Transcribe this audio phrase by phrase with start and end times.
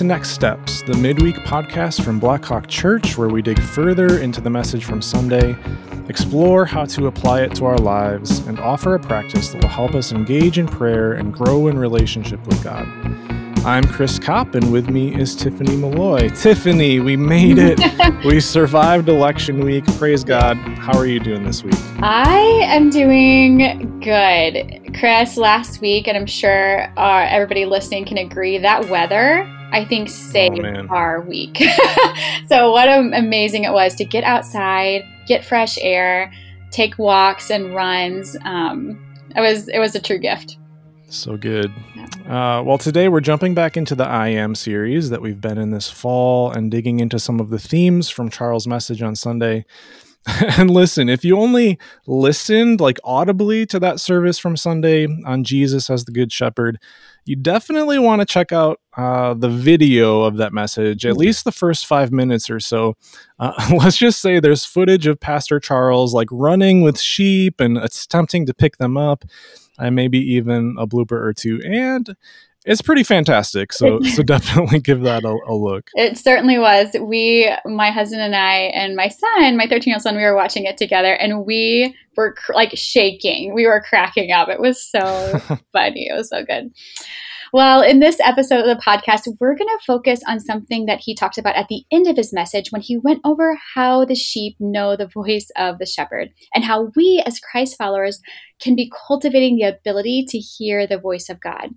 [0.00, 4.48] To Next Steps, the midweek podcast from Blackhawk Church, where we dig further into the
[4.48, 5.54] message from Sunday,
[6.08, 9.94] explore how to apply it to our lives, and offer a practice that will help
[9.94, 12.88] us engage in prayer and grow in relationship with God.
[13.66, 16.30] I'm Chris Kopp, and with me is Tiffany Malloy.
[16.30, 17.78] Tiffany, we made it.
[18.24, 19.84] we survived election week.
[19.98, 20.56] Praise God.
[20.78, 21.74] How are you doing this week?
[21.98, 24.96] I am doing good.
[24.98, 30.08] Chris, last week, and I'm sure uh, everybody listening can agree, that weather, I think,
[30.08, 31.58] saved Oh, our week.
[32.48, 36.32] so, what am- amazing it was to get outside, get fresh air,
[36.70, 38.36] take walks and runs.
[38.44, 38.98] Um,
[39.36, 40.56] it was it was a true gift.
[41.08, 41.72] So good.
[42.26, 45.70] Uh, well, today we're jumping back into the I Am series that we've been in
[45.70, 49.64] this fall and digging into some of the themes from Charles' message on Sunday.
[50.58, 55.88] and listen, if you only listened like audibly to that service from Sunday on Jesus
[55.90, 56.78] as the Good Shepherd,
[57.24, 61.52] you definitely want to check out uh, the video of that message, at least the
[61.52, 62.98] first five minutes or so.
[63.38, 68.44] Uh, let's just say there's footage of Pastor Charles like running with sheep and attempting
[68.44, 69.24] to pick them up
[69.78, 71.62] and maybe even a blooper or two.
[71.64, 72.14] And
[72.66, 73.72] it's pretty fantastic.
[73.72, 75.88] So so definitely give that a, a look.
[75.94, 76.94] It certainly was.
[77.00, 80.36] We, my husband and I, and my son, my 13 year old son, we were
[80.36, 83.54] watching it together and we were cr- like shaking.
[83.54, 84.50] We were cracking up.
[84.50, 85.00] It was so
[85.72, 86.08] funny.
[86.08, 86.70] It was so good.
[87.52, 91.16] Well, in this episode of the podcast, we're going to focus on something that he
[91.16, 94.54] talked about at the end of his message when he went over how the sheep
[94.60, 98.20] know the voice of the shepherd and how we, as Christ followers,
[98.60, 101.70] can be cultivating the ability to hear the voice of God.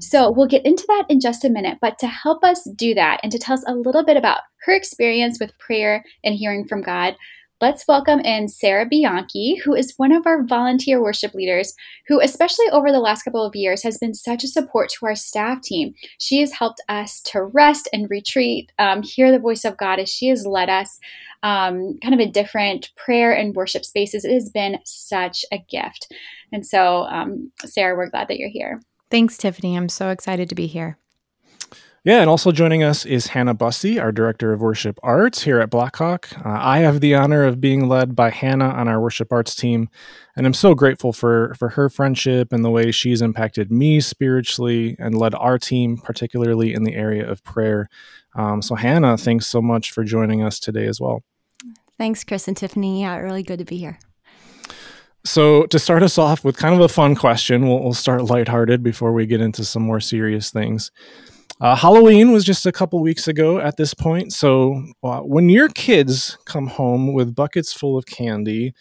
[0.00, 1.78] So we'll get into that in just a minute.
[1.80, 4.72] But to help us do that and to tell us a little bit about her
[4.72, 7.14] experience with prayer and hearing from God,
[7.60, 11.74] let's welcome in Sarah Bianchi, who is one of our volunteer worship leaders,
[12.08, 15.14] who, especially over the last couple of years, has been such a support to our
[15.14, 15.94] staff team.
[16.18, 20.08] She has helped us to rest and retreat, um, hear the voice of God as
[20.08, 20.98] she has led us
[21.42, 24.24] um, kind of in different prayer and worship spaces.
[24.24, 26.10] It has been such a gift.
[26.52, 28.80] And so, um, Sarah, we're glad that you're here.
[29.10, 29.76] Thanks, Tiffany.
[29.76, 30.96] I'm so excited to be here.
[32.02, 35.68] Yeah, and also joining us is Hannah Busse, our Director of Worship Arts here at
[35.68, 36.34] Blackhawk.
[36.38, 39.90] Uh, I have the honor of being led by Hannah on our Worship Arts team,
[40.34, 44.96] and I'm so grateful for for her friendship and the way she's impacted me spiritually
[44.98, 47.90] and led our team, particularly in the area of prayer.
[48.34, 51.22] Um, so, Hannah, thanks so much for joining us today as well.
[51.98, 53.02] Thanks, Chris and Tiffany.
[53.02, 53.98] Yeah, really good to be here.
[55.22, 58.82] So, to start us off with kind of a fun question, we'll, we'll start lighthearted
[58.82, 60.90] before we get into some more serious things.
[61.60, 64.32] Uh, Halloween was just a couple weeks ago at this point.
[64.32, 68.72] So, uh, when your kids come home with buckets full of candy,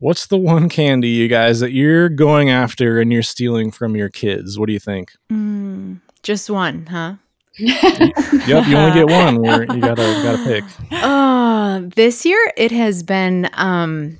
[0.00, 4.08] what's the one candy, you guys, that you're going after and you're stealing from your
[4.08, 4.58] kids?
[4.58, 5.12] What do you think?
[5.30, 7.14] Mm, just one, huh?
[7.58, 9.42] Yep, you only get one.
[9.42, 10.64] Where you gotta gotta pick.
[11.70, 14.18] Oh, this year it has been um,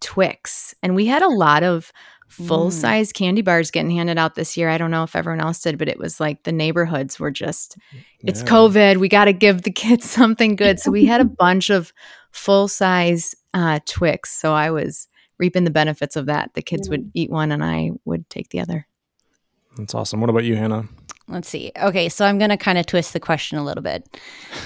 [0.00, 1.92] Twix, and we had a lot of
[2.30, 4.70] full size candy bars getting handed out this year.
[4.70, 7.76] I don't know if everyone else did, but it was like the neighborhoods were just,
[8.20, 8.48] it's Yeah.
[8.48, 8.96] COVID.
[8.98, 10.78] We got to give the kids something good.
[10.80, 11.92] So we had a bunch of
[12.30, 14.30] full size uh, Twix.
[14.32, 15.08] So I was
[15.38, 16.54] reaping the benefits of that.
[16.54, 18.86] The kids would eat one, and I would take the other.
[19.76, 20.20] That's awesome.
[20.20, 20.88] What about you, Hannah?
[21.30, 21.70] Let's see.
[21.80, 24.18] Okay, so I'm going to kind of twist the question a little bit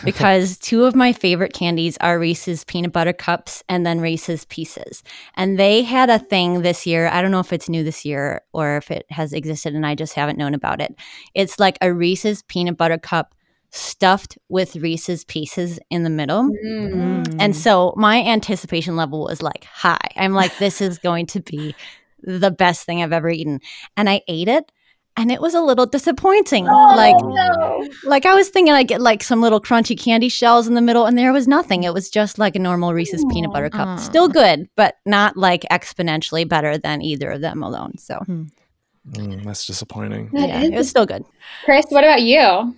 [0.03, 5.03] because two of my favorite candies are Reese's peanut butter cups and then Reese's pieces.
[5.35, 7.09] And they had a thing this year.
[7.09, 9.95] I don't know if it's new this year or if it has existed and I
[9.95, 10.95] just haven't known about it.
[11.35, 13.35] It's like a Reese's peanut butter cup
[13.71, 16.49] stuffed with Reese's pieces in the middle.
[16.65, 17.37] Mm.
[17.41, 19.99] And so my anticipation level was like high.
[20.17, 21.75] I'm like, this is going to be
[22.23, 23.61] the best thing I've ever eaten.
[23.97, 24.71] And I ate it
[25.17, 26.65] and it was a little disappointing.
[26.65, 27.89] like no.
[28.05, 31.07] like I was thinking I'd get like some little crunchy candy shells in the middle,
[31.07, 31.85] and there was nothing.
[31.85, 33.89] It was just like a normal Reese's peanut butter cup.
[33.89, 33.97] Aw.
[33.97, 37.99] Still good, but not like exponentially better than either of them alone.
[37.99, 38.25] So
[39.11, 40.31] Mm, that's disappointing.
[40.33, 41.25] That yeah, is it was still good.
[41.65, 42.75] Chris, what about you?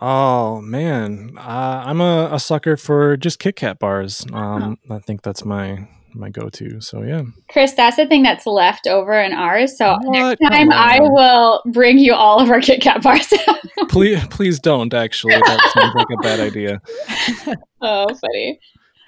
[0.00, 4.26] Oh man, uh, I'm a, a sucker for just Kit Kat bars.
[4.32, 6.80] Um, I think that's my my go-to.
[6.80, 7.22] So yeah.
[7.48, 9.76] Chris, that's the thing that's left over in ours.
[9.76, 10.38] So What?
[10.40, 13.32] next time I will bring you all of our Kit Kat bars.
[13.88, 16.80] please please don't actually that sounds like a bad idea
[17.80, 18.58] oh, funny.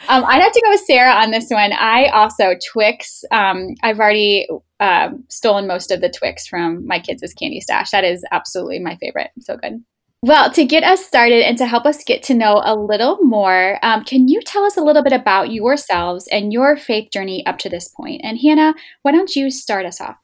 [0.09, 1.73] Um, I'd have to go with Sarah on this one.
[1.73, 3.25] I also Twix.
[3.31, 4.47] Um, I've already
[4.81, 7.91] um, stolen most of the Twix from my kids' candy stash.
[7.91, 9.31] That is absolutely my favorite.
[9.41, 9.83] So good.
[10.27, 13.79] Well, to get us started and to help us get to know a little more,
[13.83, 17.59] um, can you tell us a little bit about yourselves and your faith journey up
[17.59, 18.23] to this point?
[18.25, 18.73] And Hannah,
[19.03, 20.17] why don't you start us off?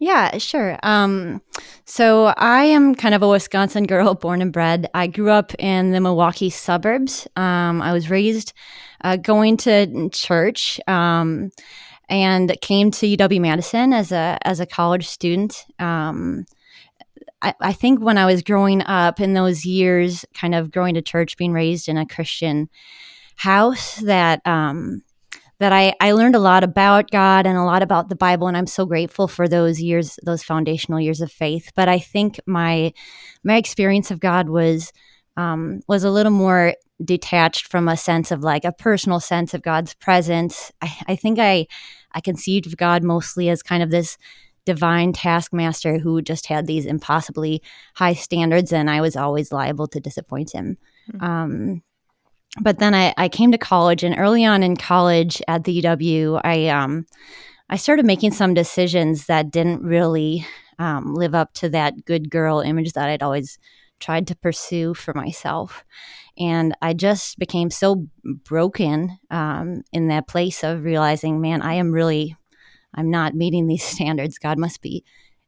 [0.00, 0.80] Yeah, sure.
[0.82, 1.42] Um,
[1.84, 4.90] so I am kind of a Wisconsin girl, born and bred.
[4.94, 7.28] I grew up in the Milwaukee suburbs.
[7.36, 8.52] Um, I was raised
[9.04, 11.52] uh, going to church um,
[12.08, 15.66] and came to UW Madison as a as a college student.
[15.78, 16.46] Um,
[17.42, 21.02] I, I think when I was growing up in those years, kind of going to
[21.02, 22.70] church, being raised in a Christian
[23.36, 25.02] house, that um,
[25.58, 28.56] that I, I learned a lot about God and a lot about the Bible, and
[28.56, 31.70] I'm so grateful for those years, those foundational years of faith.
[31.74, 32.92] But I think my
[33.44, 34.92] my experience of God was
[35.36, 36.74] um, was a little more
[37.04, 40.70] detached from a sense of like a personal sense of God's presence.
[40.80, 41.66] I, I think I
[42.12, 44.18] I conceived of God mostly as kind of this
[44.64, 47.62] divine taskmaster who just had these impossibly
[47.94, 50.78] high standards, and I was always liable to disappoint him.
[51.12, 51.24] Mm-hmm.
[51.24, 51.82] Um,
[52.60, 56.40] but then I, I came to college, and early on in college at the UW,
[56.44, 57.06] I um,
[57.70, 60.46] I started making some decisions that didn't really
[60.78, 63.58] um, live up to that good girl image that I'd always
[63.98, 65.84] tried to pursue for myself.
[66.38, 71.92] And I just became so broken um, in that place of realizing, man, I am
[71.92, 72.36] really,
[72.94, 74.38] I'm not meeting these standards.
[74.38, 75.04] God must be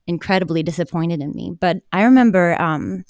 [0.06, 1.56] incredibly disappointed in me.
[1.58, 3.04] But I remember um,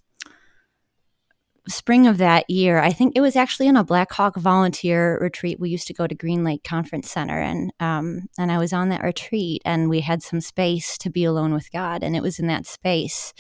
[1.69, 5.59] spring of that year, I think it was actually in a Blackhawk volunteer retreat.
[5.59, 8.91] We used to go to Green Lake Conference Center, and um, and I was on
[8.91, 12.39] that retreat, and we had some space to be alone with God, and it was
[12.39, 13.33] in that space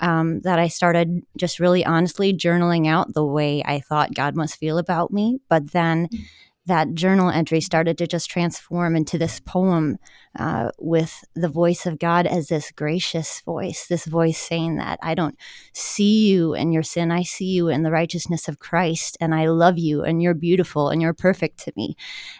[0.00, 4.56] um, that I started just really honestly journaling out the way I thought God must
[4.56, 6.08] feel about me, but then.
[6.08, 6.24] Mm-hmm
[6.66, 9.98] that journal entry started to just transform into this poem
[10.38, 15.14] uh, with the voice of God as this gracious voice, this voice saying that I
[15.14, 15.36] don't
[15.72, 19.46] see you in your sin, I see you in the righteousness of Christ, and I
[19.46, 21.96] love you, and you're beautiful, and you're perfect to me.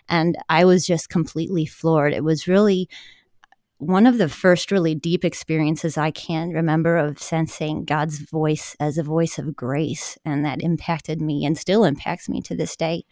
[0.09, 2.13] And I was just completely floored.
[2.13, 2.89] It was really
[3.79, 8.99] one of the first really deep experiences I can remember of sensing God's voice as
[8.99, 13.05] a voice of grace, and that impacted me and still impacts me to this day.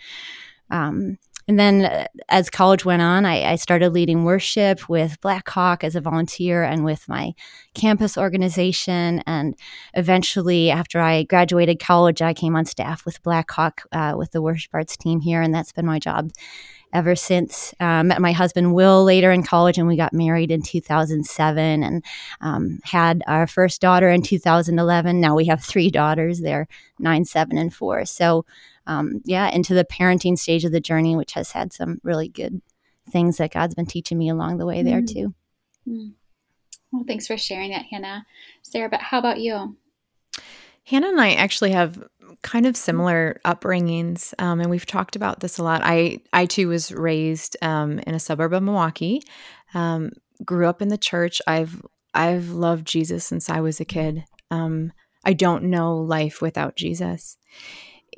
[0.70, 1.18] Um,
[1.48, 5.96] and then uh, as college went on, I, I, started leading worship with Blackhawk as
[5.96, 7.32] a volunteer and with my
[7.72, 9.22] campus organization.
[9.26, 9.58] And
[9.94, 14.74] eventually, after I graduated college, I came on staff with Blackhawk uh, with the worship
[14.74, 15.40] arts team here.
[15.40, 16.32] And that's been my job
[16.92, 17.74] ever since.
[17.80, 22.04] Uh, met my husband Will later in college, and we got married in 2007 and
[22.40, 25.20] um, had our first daughter in 2011.
[25.20, 26.40] Now we have three daughters.
[26.40, 26.68] They're
[26.98, 28.04] nine, seven, and four.
[28.04, 28.44] So
[28.88, 32.60] um, yeah, into the parenting stage of the journey, which has had some really good
[33.10, 35.12] things that God's been teaching me along the way there mm.
[35.12, 35.34] too.
[35.86, 36.12] Mm.
[36.90, 38.26] Well, thanks for sharing that, Hannah.
[38.62, 39.76] Sarah, but how about you?
[40.84, 42.02] Hannah and I actually have
[42.42, 45.82] kind of similar upbringings, um, and we've talked about this a lot.
[45.84, 49.22] I I too was raised um, in a suburb of Milwaukee,
[49.74, 50.12] um,
[50.44, 51.42] grew up in the church.
[51.46, 51.82] I've
[52.14, 54.24] I've loved Jesus since I was a kid.
[54.50, 54.92] Um,
[55.26, 57.36] I don't know life without Jesus,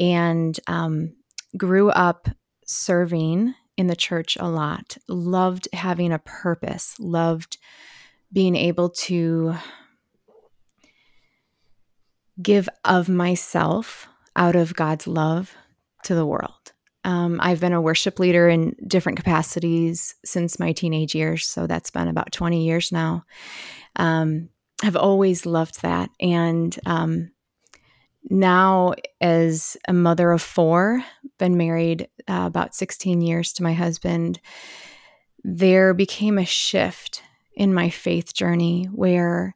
[0.00, 1.14] and um,
[1.56, 2.28] grew up
[2.66, 4.96] serving in the church a lot.
[5.06, 6.96] Loved having a purpose.
[6.98, 7.58] Loved
[8.32, 9.54] being able to
[12.40, 15.54] give of myself out of God's love
[16.04, 16.72] to the world.
[17.04, 21.90] Um, I've been a worship leader in different capacities since my teenage years, so that's
[21.90, 23.24] been about 20 years now.
[23.96, 24.50] Um,
[24.82, 26.10] I've always loved that.
[26.20, 27.30] And um,
[28.28, 31.02] now as a mother of four
[31.38, 34.40] been married uh, about 16 years to my husband
[35.42, 37.22] there became a shift
[37.54, 39.54] in my faith journey where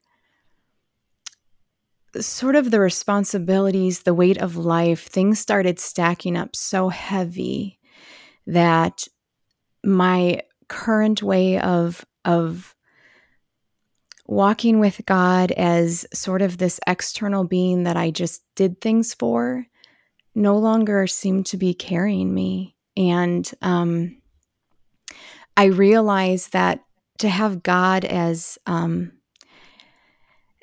[2.21, 7.79] sort of the responsibilities the weight of life things started stacking up so heavy
[8.47, 9.07] that
[9.85, 12.74] my current way of of
[14.27, 19.67] walking with God as sort of this external being that I just did things for
[20.35, 22.75] no longer seemed to be carrying me.
[22.97, 24.17] And um,
[25.57, 26.81] I realized that
[27.19, 29.13] to have God as um,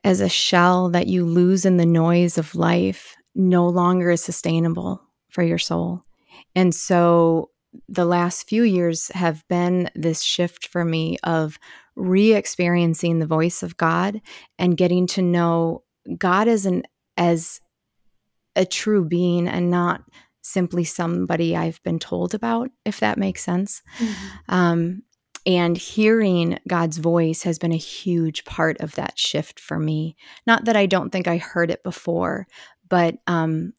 [0.03, 5.01] as a shell that you lose in the noise of life no longer is sustainable
[5.29, 6.03] for your soul.
[6.55, 7.50] And so
[7.87, 11.57] the last few years have been this shift for me of
[11.95, 14.21] re experiencing the voice of God
[14.57, 15.83] and getting to know
[16.17, 16.83] God as an
[17.17, 17.61] as
[18.55, 20.03] a true being and not
[20.41, 23.81] simply somebody I've been told about, if that makes sense.
[23.99, 24.53] Mm-hmm.
[24.53, 25.03] Um,
[25.45, 30.15] and hearing God's voice has been a huge part of that shift for me.
[30.45, 32.47] Not that I don't think I heard it before,
[32.87, 33.73] but um,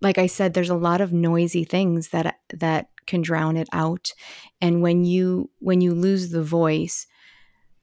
[0.00, 4.12] like I said, there's a lot of noisy things that that can drown it out.
[4.60, 7.06] And when you when you lose the voice,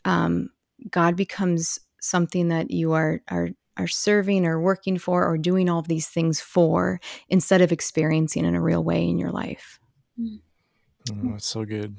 [0.06, 0.50] um,
[0.90, 5.80] God becomes something that you are are are serving or working for or doing all
[5.80, 7.00] of these things for
[7.30, 9.80] instead of experiencing in a real way in your life.
[11.10, 11.98] Oh, that's so good.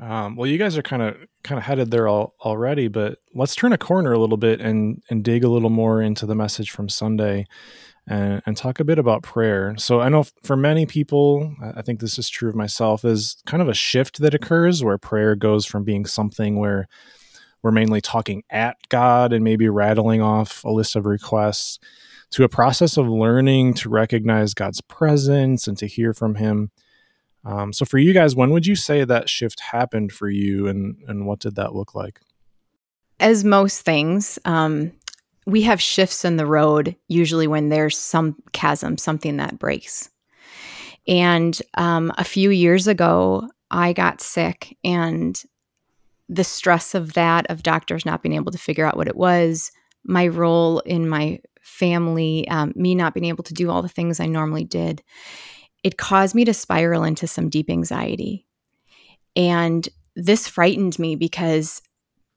[0.00, 3.54] Um, well, you guys are kind of kind of headed there all, already, but let's
[3.54, 6.70] turn a corner a little bit and and dig a little more into the message
[6.70, 7.46] from Sunday,
[8.08, 9.74] and, and talk a bit about prayer.
[9.78, 13.62] So I know for many people, I think this is true of myself, is kind
[13.62, 16.88] of a shift that occurs where prayer goes from being something where
[17.62, 21.78] we're mainly talking at God and maybe rattling off a list of requests
[22.30, 26.70] to a process of learning to recognize God's presence and to hear from Him.
[27.44, 30.96] Um, so for you guys, when would you say that shift happened for you, and
[31.06, 32.20] and what did that look like?
[33.18, 34.92] As most things, um,
[35.46, 40.10] we have shifts in the road usually when there's some chasm, something that breaks.
[41.06, 45.40] And um, a few years ago, I got sick, and
[46.28, 49.70] the stress of that, of doctors not being able to figure out what it was,
[50.04, 54.18] my role in my family, um, me not being able to do all the things
[54.18, 55.02] I normally did,
[55.84, 58.46] it caused me to spiral into some deep anxiety.
[59.36, 61.82] And this frightened me because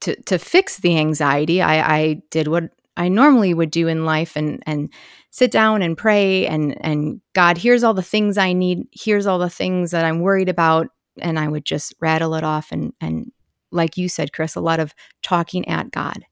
[0.02, 4.36] to, to fix the anxiety, I, I did what I normally would do in life
[4.36, 4.94] and, and
[5.32, 8.88] sit down and pray and, and God, here's all the things I need.
[8.92, 10.90] Here's all the things that I'm worried about.
[11.20, 13.32] And I would just rattle it off and, and
[13.72, 16.26] like you said, Chris, a lot of talking at God.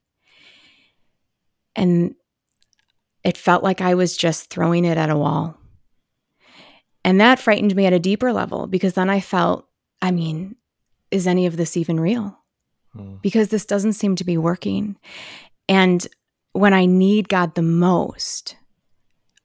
[1.76, 2.16] And
[3.24, 5.58] it felt like I was just throwing it at a wall.
[7.06, 9.68] And that frightened me at a deeper level because then I felt,
[10.02, 10.56] I mean,
[11.12, 12.38] is any of this even real?
[12.94, 13.18] Hmm.
[13.22, 14.98] Because this doesn't seem to be working.
[15.70, 16.06] And
[16.58, 18.56] when I need God the most,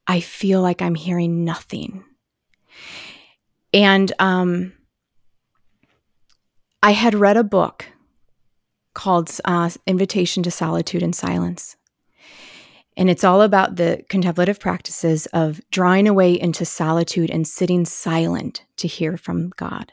[0.07, 2.03] I feel like I'm hearing nothing.
[3.73, 4.73] And um,
[6.81, 7.85] I had read a book
[8.93, 11.75] called uh, Invitation to Solitude and Silence.
[12.95, 18.65] And it's all about the contemplative practices of drawing away into solitude and sitting silent
[18.77, 19.91] to hear from God.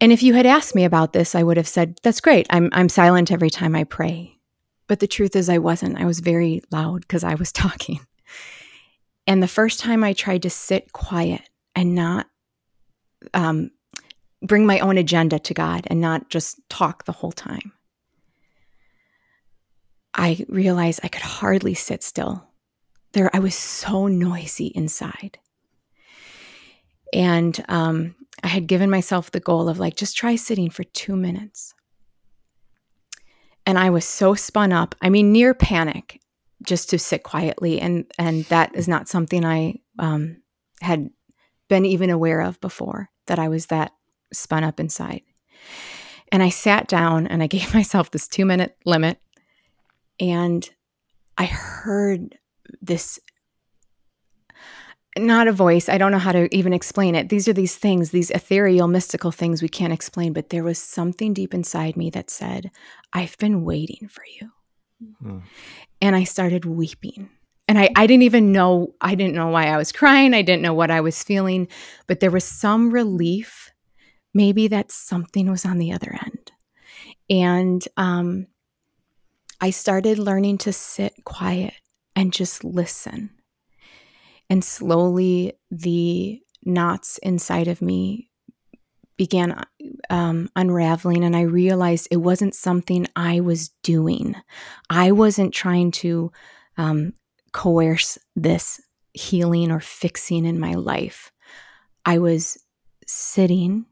[0.00, 2.46] And if you had asked me about this, I would have said, That's great.
[2.50, 4.38] I'm, I'm silent every time I pray.
[4.92, 5.98] But the truth is, I wasn't.
[5.98, 8.00] I was very loud because I was talking.
[9.26, 11.40] And the first time I tried to sit quiet
[11.74, 12.26] and not
[13.32, 13.70] um,
[14.42, 17.72] bring my own agenda to God and not just talk the whole time,
[20.12, 22.46] I realized I could hardly sit still.
[23.14, 25.38] There, I was so noisy inside.
[27.14, 31.16] And um, I had given myself the goal of like, just try sitting for two
[31.16, 31.72] minutes.
[33.66, 36.20] And I was so spun up, I mean, near panic,
[36.62, 37.80] just to sit quietly.
[37.80, 40.42] And, and that is not something I um,
[40.80, 41.10] had
[41.68, 43.92] been even aware of before, that I was that
[44.32, 45.22] spun up inside.
[46.30, 49.18] And I sat down and I gave myself this two minute limit
[50.18, 50.68] and
[51.38, 52.38] I heard
[52.80, 53.18] this
[55.18, 55.88] not a voice.
[55.88, 57.28] I don't know how to even explain it.
[57.28, 61.34] These are these things, these ethereal, mystical things we can't explain, but there was something
[61.34, 62.70] deep inside me that said,
[63.12, 64.50] I've been waiting for you.
[65.20, 65.38] Hmm.
[66.00, 67.30] And I started weeping.
[67.68, 70.34] And I, I didn't even know, I didn't know why I was crying.
[70.34, 71.68] I didn't know what I was feeling,
[72.06, 73.70] but there was some relief,
[74.34, 76.52] maybe that something was on the other end.
[77.30, 78.46] And um,
[79.60, 81.74] I started learning to sit quiet
[82.16, 83.30] and just listen.
[84.52, 88.28] And slowly, the knots inside of me
[89.16, 89.64] began
[90.10, 94.34] um, unraveling, and I realized it wasn't something I was doing.
[94.90, 96.32] I wasn't trying to
[96.76, 97.14] um,
[97.52, 98.78] coerce this
[99.14, 101.32] healing or fixing in my life.
[102.04, 102.58] I was
[103.06, 103.86] sitting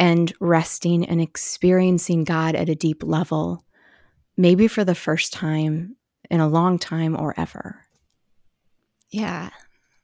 [0.00, 3.62] and resting and experiencing God at a deep level
[4.38, 5.96] maybe for the first time
[6.30, 7.84] in a long time or ever.
[9.10, 9.50] Yeah.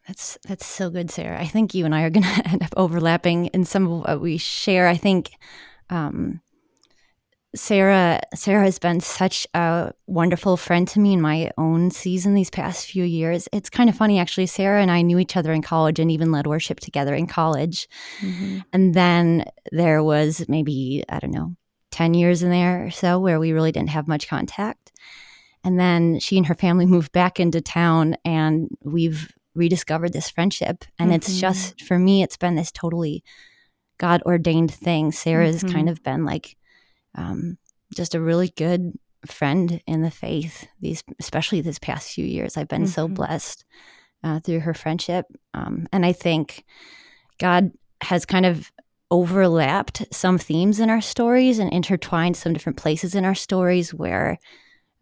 [0.08, 1.38] That's that's so good, Sarah.
[1.38, 4.20] I think you and I are going to end up overlapping in some of what
[4.20, 4.88] we share.
[4.88, 5.30] I think
[5.90, 6.40] um,
[7.54, 12.50] Sarah Sarah has been such a wonderful friend to me in my own season these
[12.50, 13.48] past few years.
[13.52, 14.46] It's kind of funny actually.
[14.46, 17.86] Sarah and I knew each other in college and even led worship together in college.
[18.20, 18.60] Mm-hmm.
[18.72, 21.54] And then there was maybe I don't know
[21.90, 24.90] 10 years in there or so where we really didn't have much contact.
[25.64, 30.84] And then she and her family moved back into town and we've rediscovered this friendship.
[30.98, 31.16] And mm-hmm.
[31.16, 33.24] it's just, for me, it's been this totally
[33.98, 35.12] God ordained thing.
[35.12, 35.74] Sarah's mm-hmm.
[35.74, 36.56] kind of been like
[37.14, 37.58] um,
[37.94, 38.92] just a really good
[39.26, 42.56] friend in the faith, these, especially this past few years.
[42.56, 42.90] I've been mm-hmm.
[42.90, 43.64] so blessed
[44.24, 45.26] uh, through her friendship.
[45.54, 46.64] Um, and I think
[47.38, 48.70] God has kind of
[49.10, 54.38] overlapped some themes in our stories and intertwined some different places in our stories where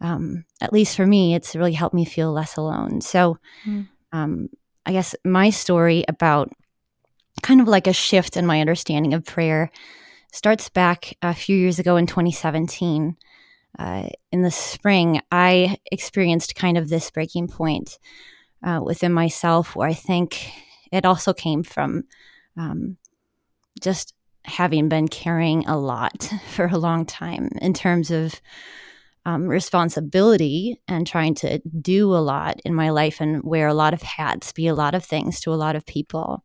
[0.01, 3.37] um, at least for me it's really helped me feel less alone so
[3.67, 3.89] mm.
[4.17, 4.49] Um,
[4.85, 6.51] i guess my story about
[7.43, 9.71] kind of like a shift in my understanding of prayer
[10.33, 13.17] starts back a few years ago in 2017
[13.79, 17.99] uh, in the spring i experienced kind of this breaking point
[18.63, 20.51] uh, within myself where i think
[20.93, 22.05] it also came from
[22.57, 22.97] um,
[23.81, 28.41] just having been carrying a lot for a long time in terms of
[29.27, 33.93] um, responsibility and trying to do a lot in my life and wear a lot
[33.93, 36.45] of hats, be a lot of things to a lot of people.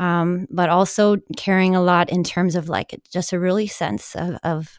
[0.00, 4.38] Um, but also carrying a lot in terms of like just a really sense of,
[4.42, 4.78] of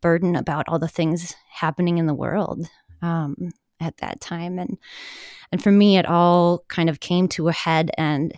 [0.00, 2.66] burden about all the things happening in the world
[3.02, 4.58] um, at that time.
[4.58, 4.78] And
[5.50, 7.90] and for me, it all kind of came to a head.
[7.98, 8.32] And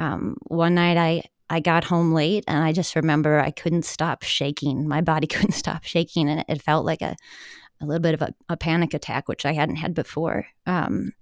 [0.00, 4.22] um, one night, I I got home late and I just remember I couldn't stop
[4.22, 4.88] shaking.
[4.88, 7.16] My body couldn't stop shaking, and it felt like a,
[7.82, 10.46] a little bit of a, a panic attack, which I hadn't had before.
[10.66, 11.12] Um,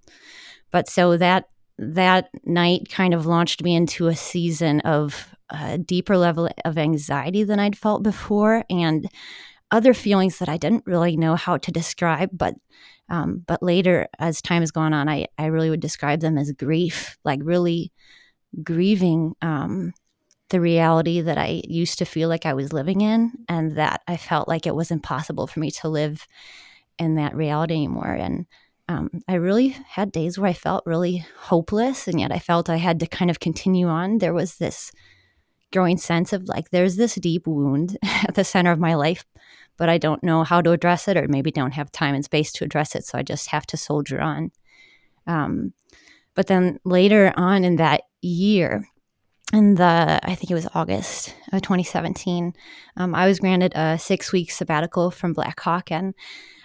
[0.71, 1.45] but so that
[1.79, 7.43] that night kind of launched me into a season of a deeper level of anxiety
[7.43, 9.09] than I'd felt before, and
[9.71, 12.29] other feelings that I didn't really know how to describe.
[12.33, 12.53] But
[13.09, 16.51] um, but later, as time has gone on, I I really would describe them as
[16.51, 17.91] grief, like really
[18.63, 19.93] grieving um,
[20.49, 24.17] the reality that I used to feel like I was living in, and that I
[24.17, 26.27] felt like it was impossible for me to live
[26.97, 28.13] in that reality anymore.
[28.13, 28.45] And
[28.87, 32.77] um, I really had days where I felt really hopeless, and yet I felt I
[32.77, 34.17] had to kind of continue on.
[34.17, 34.91] There was this
[35.71, 39.25] growing sense of like, there's this deep wound at the center of my life,
[39.77, 42.51] but I don't know how to address it, or maybe don't have time and space
[42.53, 43.05] to address it.
[43.05, 44.51] So I just have to soldier on.
[45.27, 45.73] Um,
[46.33, 48.87] but then later on in that year,
[49.53, 52.53] in the I think it was August of 2017,
[52.97, 56.13] um, I was granted a six week sabbatical from Blackhawk, and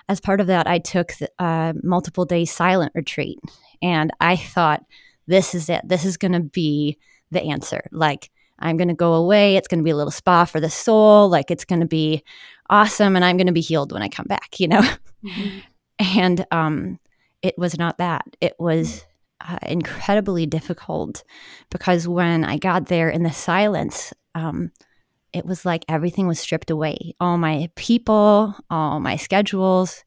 [0.09, 3.39] as part of that, I took a multiple day silent retreat,
[3.83, 4.85] and I thought
[5.27, 5.83] this is it.
[5.85, 6.99] This is going to be
[7.31, 7.83] the answer.
[7.91, 9.57] Like I'm going to go away.
[9.57, 11.29] It's going to be a little spa for the soul.
[11.29, 12.23] Like it's going to be
[12.69, 14.61] awesome, and I'm going to be healed when I come back.
[14.61, 14.83] You know,
[15.25, 15.59] mm-hmm.
[16.19, 16.99] and um,
[17.43, 18.25] it was not that.
[18.41, 19.05] It was
[19.47, 21.23] uh, incredibly difficult
[21.71, 24.73] because when I got there in the silence, um,
[25.33, 27.15] it was like everything was stripped away.
[27.21, 30.05] All my people, all my schedules,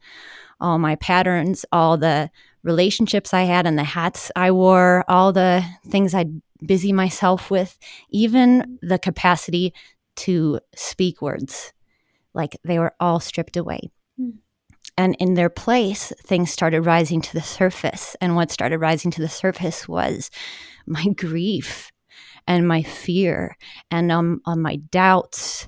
[0.59, 2.31] all my patterns, all the
[2.63, 7.77] relationships I had and the hats I wore, all the things I'd busy myself with,
[8.09, 9.73] even the capacity
[10.17, 11.73] to speak words.
[12.33, 13.91] Like they were all stripped away.
[14.97, 18.15] And in their place, things started rising to the surface.
[18.19, 20.31] And what started rising to the surface was
[20.85, 21.91] my grief
[22.47, 23.57] and my fear
[23.91, 25.67] and um, on my doubts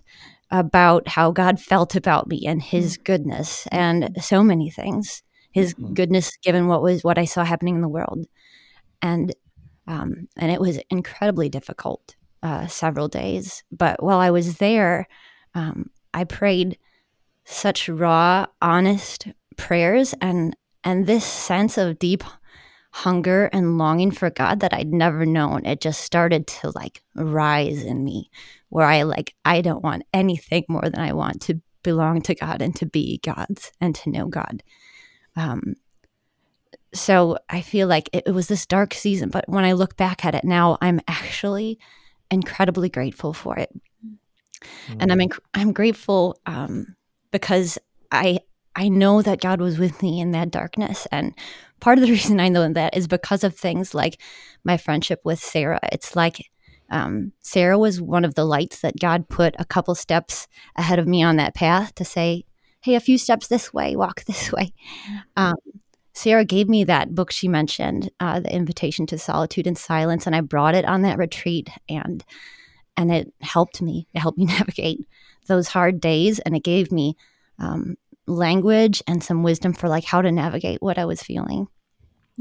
[0.52, 3.04] about how God felt about me and his mm.
[3.04, 5.22] goodness and so many things.
[5.52, 5.94] His mm-hmm.
[5.94, 8.26] goodness given what was what I saw happening in the world.
[9.02, 9.34] And
[9.88, 13.64] um, and it was incredibly difficult uh, several days.
[13.72, 15.08] But while I was there,
[15.56, 16.78] um, I prayed
[17.50, 22.24] such raw, honest prayers and and this sense of deep
[22.92, 25.66] hunger and longing for God that I'd never known.
[25.66, 28.30] It just started to like rise in me
[28.70, 32.62] where I like I don't want anything more than I want to belong to God
[32.62, 34.62] and to be God's and to know God.
[35.36, 35.76] Um
[36.94, 40.24] so I feel like it, it was this dark season, but when I look back
[40.24, 41.80] at it now, I'm actually
[42.32, 43.70] incredibly grateful for it.
[44.64, 44.98] Mm-hmm.
[45.00, 45.30] And I'm mm.
[45.30, 46.96] inc- I'm grateful um,
[47.32, 47.78] because
[48.12, 48.40] I
[48.76, 51.08] I know that God was with me in that darkness.
[51.12, 51.34] And
[51.80, 54.22] part of the reason I know that is because of things like
[54.64, 55.80] my friendship with Sarah.
[55.92, 56.50] It's like
[56.90, 61.08] um, Sarah was one of the lights that God put a couple steps ahead of
[61.08, 62.46] me on that path to say,
[62.82, 64.74] hey, a few steps this way, walk this way.
[65.36, 65.56] Um,
[66.14, 70.36] Sarah gave me that book she mentioned, uh, The Invitation to Solitude and Silence, and
[70.36, 72.24] I brought it on that retreat and
[72.98, 74.08] and it helped me.
[74.14, 75.08] It helped me navigate
[75.50, 77.18] those hard days and it gave me
[77.60, 81.68] um, language and some wisdom for like how to navigate what I was feeling.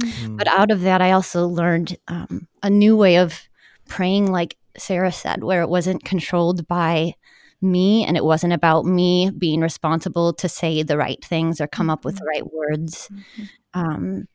[0.00, 0.36] Mm-hmm.
[0.36, 3.40] But out of that, I also learned um, a new way of
[3.88, 7.14] praying, like Sarah said, where it wasn't controlled by
[7.60, 11.90] me and it wasn't about me being responsible to say the right things or come
[11.90, 12.28] up with the mm-hmm.
[12.28, 13.08] right words.
[13.10, 13.44] Mm-hmm.
[13.80, 14.28] Um,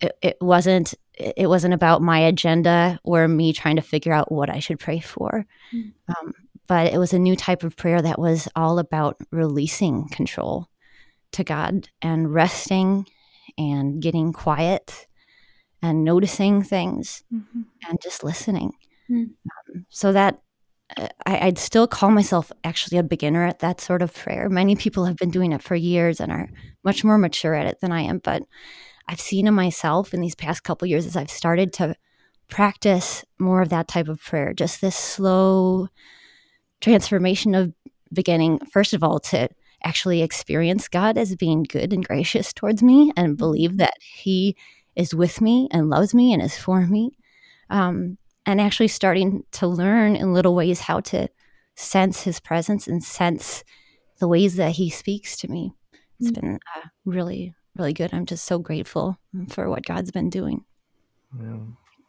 [0.00, 4.48] it, it wasn't it wasn't about my agenda or me trying to figure out what
[4.48, 5.46] I should pray for.
[5.72, 5.92] Mm.
[6.08, 6.32] Um,
[6.66, 10.68] but it was a new type of prayer that was all about releasing control
[11.32, 13.06] to God and resting
[13.58, 15.06] and getting quiet
[15.82, 17.62] and noticing things mm-hmm.
[17.88, 18.72] and just listening.
[19.10, 19.24] Mm.
[19.24, 20.40] Um, so that
[20.96, 24.48] uh, I, would still call myself actually a beginner at that sort of prayer.
[24.48, 26.48] Many people have been doing it for years and are
[26.84, 28.18] much more mature at it than I am.
[28.18, 28.42] But
[29.08, 31.96] I've seen in myself in these past couple years as I've started to
[32.48, 35.88] practice more of that type of prayer, just this slow
[36.82, 37.72] transformation of
[38.12, 39.48] beginning, first of all, to
[39.84, 44.56] actually experience God as being good and gracious towards me and believe that He
[44.94, 47.16] is with me and loves me and is for me.
[47.70, 51.28] Um, and actually starting to learn in little ways how to
[51.74, 53.64] sense his presence and sense
[54.18, 55.72] the ways that he speaks to me.
[56.20, 56.40] It's mm-hmm.
[56.40, 58.12] been uh, really, really good.
[58.12, 59.18] I'm just so grateful
[59.48, 60.64] for what God's been doing.
[61.40, 61.58] Yeah.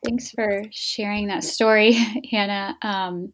[0.04, 1.94] Thanks for sharing that story,
[2.32, 2.78] Hannah.
[2.82, 3.32] Um,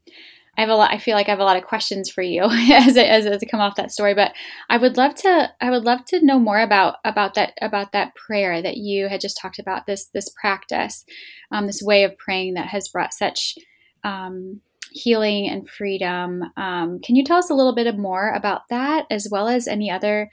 [0.60, 0.92] I have a lot.
[0.92, 3.50] I feel like I have a lot of questions for you as it, as it
[3.50, 4.14] come off that story.
[4.14, 4.34] But
[4.70, 5.50] I would love to.
[5.62, 9.22] I would love to know more about about that about that prayer that you had
[9.22, 9.86] just talked about.
[9.86, 11.06] This this practice,
[11.50, 13.56] um, this way of praying that has brought such
[14.04, 14.60] um,
[14.92, 16.44] healing and freedom.
[16.58, 19.90] Um, can you tell us a little bit more about that, as well as any
[19.90, 20.30] other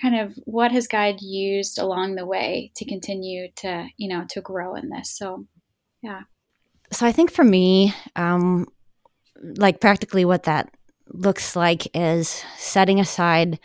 [0.00, 4.40] kind of what has God used along the way to continue to you know to
[4.40, 5.18] grow in this?
[5.18, 5.48] So,
[6.00, 6.20] yeah.
[6.92, 8.68] So I think for me, um,
[9.42, 10.70] like practically what that
[11.08, 13.58] looks like is setting aside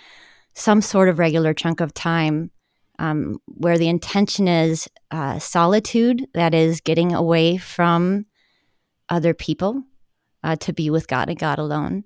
[0.53, 2.51] some sort of regular chunk of time
[2.99, 8.25] um, where the intention is uh, solitude, that is, getting away from
[9.07, 9.83] other people
[10.43, 12.03] uh, to be with God and God alone,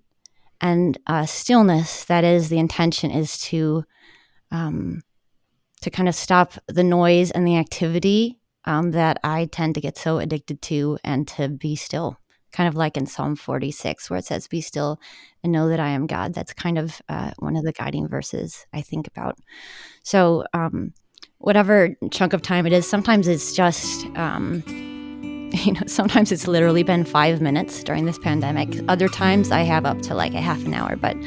[0.62, 3.84] and uh, stillness, that is, the intention is to
[4.52, 5.02] um,
[5.82, 9.98] to kind of stop the noise and the activity um, that I tend to get
[9.98, 12.18] so addicted to, and to be still
[12.54, 15.00] kind of like in Psalm 46, where it says, Be still
[15.44, 16.34] and know that I am God.
[16.34, 19.38] That's kind of uh, one of the guiding verses I think about.
[20.04, 20.94] So, um,
[21.40, 24.64] whatever chunk of time it is, sometimes it's just, um,
[25.54, 28.80] you know, sometimes it's literally been five minutes during this pandemic.
[28.88, 31.18] Other times I have up to like a half an hour, but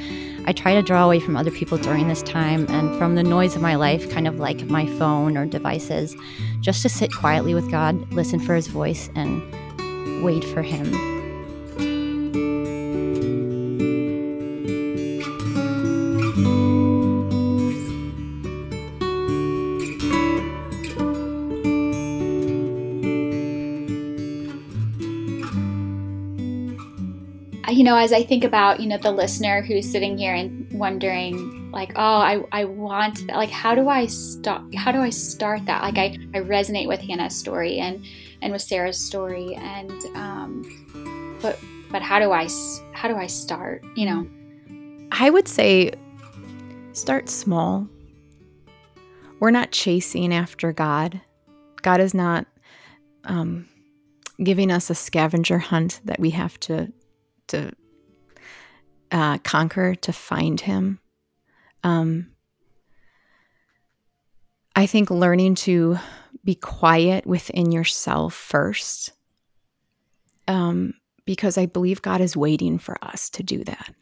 [0.48, 3.56] I try to draw away from other people during this time and from the noise
[3.56, 6.16] of my life, kind of like my phone or devices,
[6.60, 9.42] just to sit quietly with God, listen for his voice, and
[10.22, 11.15] wait for him.
[27.68, 31.70] You know, as I think about, you know, the listener who's sitting here and wondering,
[31.72, 33.26] like, oh, I, I want.
[33.26, 34.62] Like, how do I stop?
[34.74, 35.82] How do I start that?
[35.82, 38.04] Like, I, I resonate with Hannah's story and
[38.42, 41.58] and with Sarah's story, and um, but
[41.90, 42.48] but how do I
[42.92, 43.82] how do I start?
[43.96, 45.92] You know, I would say
[46.92, 47.88] start small.
[49.40, 51.20] We're not chasing after God.
[51.82, 52.46] God is not
[53.24, 53.68] um,
[54.42, 56.92] giving us a scavenger hunt that we have to
[57.48, 57.72] to
[59.10, 60.98] uh, conquer to find him.
[61.84, 62.32] Um,
[64.74, 65.98] I think learning to
[66.44, 69.12] be quiet within yourself first,
[70.48, 73.94] um, because I believe God is waiting for us to do that.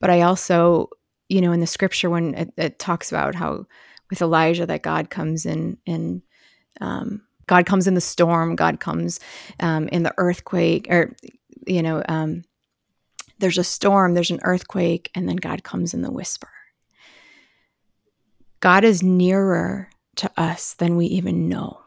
[0.00, 0.90] But I also,
[1.28, 3.66] you know, in the scripture when it, it talks about how
[4.10, 6.22] with Elijah that God comes in and
[6.80, 9.20] um, God comes in the storm, God comes
[9.60, 11.14] um, in the earthquake, or
[11.66, 12.42] you know, um,
[13.38, 16.50] there's a storm, there's an earthquake, and then God comes in the whisper.
[18.60, 21.80] God is nearer to us than we even know.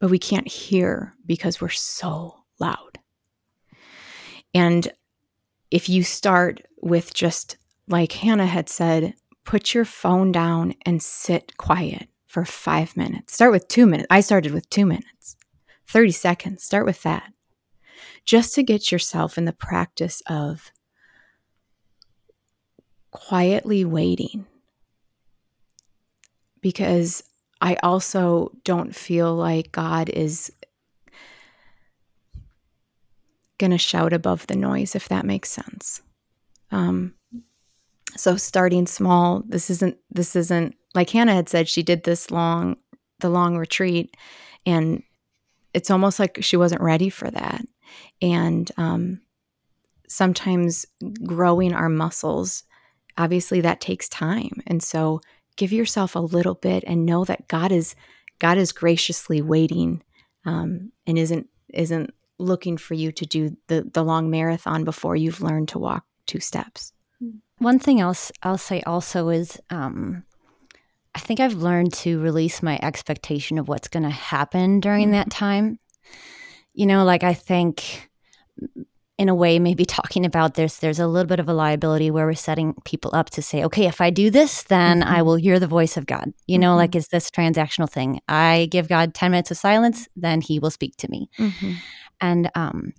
[0.00, 2.98] But we can't hear because we're so loud.
[4.54, 4.88] And
[5.70, 7.56] if you start with just
[7.88, 13.34] like Hannah had said, put your phone down and sit quiet for five minutes.
[13.34, 14.06] Start with two minutes.
[14.10, 15.36] I started with two minutes,
[15.88, 16.62] 30 seconds.
[16.62, 17.32] Start with that
[18.28, 20.70] just to get yourself in the practice of
[23.10, 24.44] quietly waiting.
[26.60, 27.22] Because
[27.62, 30.52] I also don't feel like God is
[33.56, 36.02] going to shout above the noise, if that makes sense.
[36.70, 37.14] Um,
[38.14, 42.76] so starting small, this isn't, this isn't like Hannah had said, she did this long,
[43.20, 44.14] the long retreat,
[44.66, 45.02] and
[45.72, 47.64] it's almost like she wasn't ready for that
[48.20, 49.20] and um,
[50.08, 50.86] sometimes
[51.24, 52.64] growing our muscles
[53.18, 54.62] obviously that takes time.
[54.66, 55.20] And so
[55.56, 57.94] give yourself a little bit and know that god is
[58.38, 60.02] god is graciously waiting
[60.46, 65.42] um, and isn't isn't looking for you to do the the long marathon before you've
[65.42, 66.92] learned to walk two steps.
[67.58, 70.22] One thing else i'll say also is um,
[71.12, 75.14] i think i've learned to release my expectation of what's going to happen during mm-hmm.
[75.14, 75.80] that time
[76.78, 78.08] you know, like I think
[79.18, 82.24] in a way maybe talking about this there's a little bit of a liability where
[82.24, 85.12] we're setting people up to say okay if i do this then mm-hmm.
[85.12, 86.78] i will hear the voice of god you know mm-hmm.
[86.78, 90.70] like is this transactional thing i give god 10 minutes of silence then he will
[90.70, 91.72] speak to me mm-hmm.
[92.20, 92.92] and um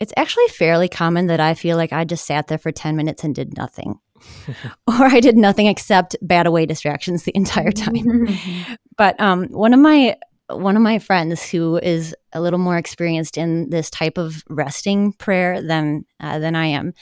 [0.00, 3.24] it's actually fairly common that i feel like i just sat there for 10 minutes
[3.24, 3.98] and did nothing
[4.86, 8.74] or i did nothing except bat away distractions the entire time mm-hmm.
[8.96, 10.16] but um one of my
[10.48, 15.12] one of my friends who is a little more experienced in this type of resting
[15.12, 16.92] prayer than uh, than I am.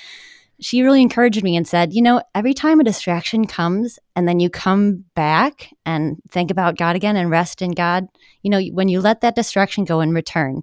[0.61, 4.39] She really encouraged me and said, "You know, every time a distraction comes and then
[4.39, 8.07] you come back and think about God again and rest in God,
[8.43, 10.63] you know, when you let that distraction go and return,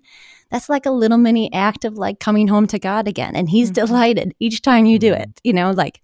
[0.50, 3.72] that's like a little mini act of like coming home to God again and he's
[3.72, 3.86] mm-hmm.
[3.86, 5.42] delighted each time you do it.
[5.44, 6.02] You know, like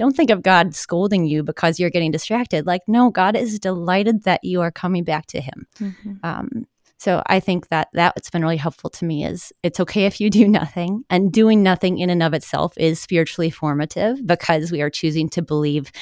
[0.00, 2.64] don't think of God scolding you because you're getting distracted.
[2.64, 5.66] Like, no, God is delighted that you are coming back to Him.
[5.78, 6.12] Mm-hmm.
[6.22, 9.26] Um, so I think that that's been really helpful to me.
[9.26, 12.98] Is it's okay if you do nothing, and doing nothing in and of itself is
[12.98, 15.92] spiritually formative because we are choosing to believe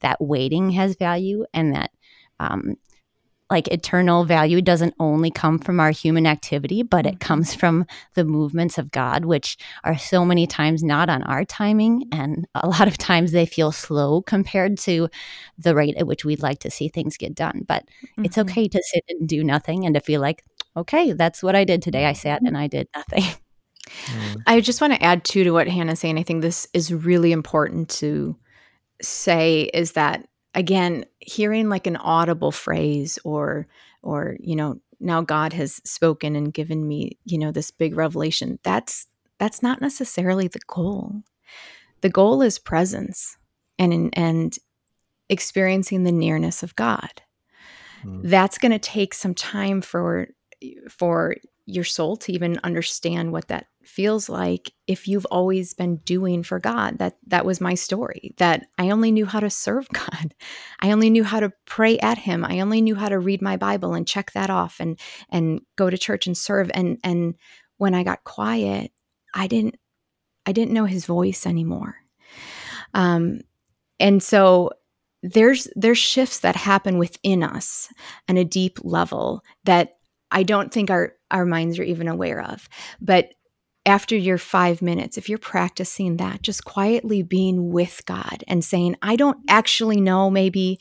[0.00, 1.90] that waiting has value and that
[2.40, 2.76] um,
[3.52, 7.60] like eternal value doesn't only come from our human activity, but it comes mm-hmm.
[7.60, 12.08] from the movements of God, which are so many times not on our timing.
[12.10, 15.08] And a lot of times they feel slow compared to
[15.58, 17.64] the rate at which we'd like to see things get done.
[17.68, 18.24] But mm-hmm.
[18.24, 20.42] it's okay to sit and do nothing and to feel like,
[20.74, 22.06] okay, that's what I did today.
[22.06, 23.24] I sat and I did nothing.
[24.06, 24.42] Mm.
[24.46, 26.16] I just want to add too to what Hannah's saying.
[26.16, 28.36] I think this is really important to
[29.02, 33.66] say is that again hearing like an audible phrase or
[34.02, 38.58] or you know now god has spoken and given me you know this big revelation
[38.62, 39.06] that's
[39.38, 41.22] that's not necessarily the goal
[42.00, 43.36] the goal is presence
[43.78, 44.58] and and
[45.28, 47.22] experiencing the nearness of god
[48.04, 48.20] mm.
[48.24, 50.28] that's going to take some time for
[50.88, 56.42] for your soul to even understand what that feels like if you've always been doing
[56.42, 56.98] for God.
[56.98, 58.34] That that was my story.
[58.38, 60.34] That I only knew how to serve God.
[60.80, 62.44] I only knew how to pray at him.
[62.44, 64.98] I only knew how to read my Bible and check that off and
[65.28, 67.34] and go to church and serve and and
[67.78, 68.92] when I got quiet,
[69.34, 69.76] I didn't
[70.46, 71.96] I didn't know his voice anymore.
[72.94, 73.40] Um
[74.00, 74.72] and so
[75.22, 77.88] there's there's shifts that happen within us
[78.28, 79.92] on a deep level that
[80.32, 82.68] I don't think our our minds are even aware of.
[83.00, 83.34] But
[83.84, 88.96] after your five minutes, if you're practicing that, just quietly being with God and saying,
[89.02, 90.78] I don't actually know maybe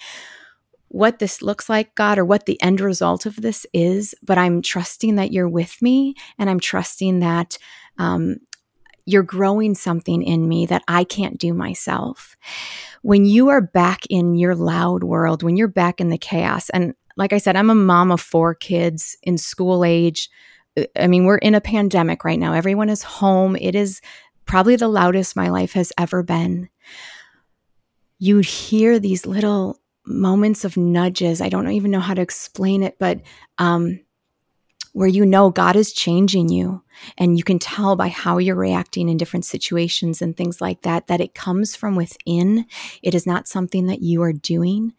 [0.89, 4.61] what this looks like, God, or what the end result of this is, but I'm
[4.61, 7.57] trusting that you're with me and I'm trusting that
[7.97, 8.37] um,
[9.05, 12.35] you're growing something in me that I can't do myself.
[13.01, 16.93] When you are back in your loud world, when you're back in the chaos, and
[17.21, 20.27] like I said, I'm a mom of four kids in school age.
[20.97, 22.53] I mean, we're in a pandemic right now.
[22.53, 23.55] Everyone is home.
[23.55, 24.01] It is
[24.45, 26.67] probably the loudest my life has ever been.
[28.17, 31.41] You'd hear these little moments of nudges.
[31.41, 33.21] I don't even know how to explain it, but
[33.59, 33.99] um,
[34.93, 36.83] where you know God is changing you
[37.17, 41.07] and you can tell by how you're reacting in different situations and things like that
[41.07, 42.65] that it comes from within.
[43.01, 44.93] It is not something that you are doing.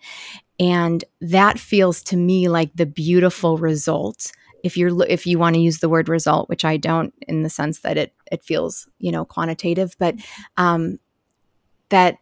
[0.59, 4.33] And that feels to me like the beautiful result.
[4.65, 7.51] If you're if you want to use the word result, which I don't in the
[7.51, 10.15] sense that it it feels, you know, quantitative, but
[10.57, 10.99] um
[11.89, 12.19] that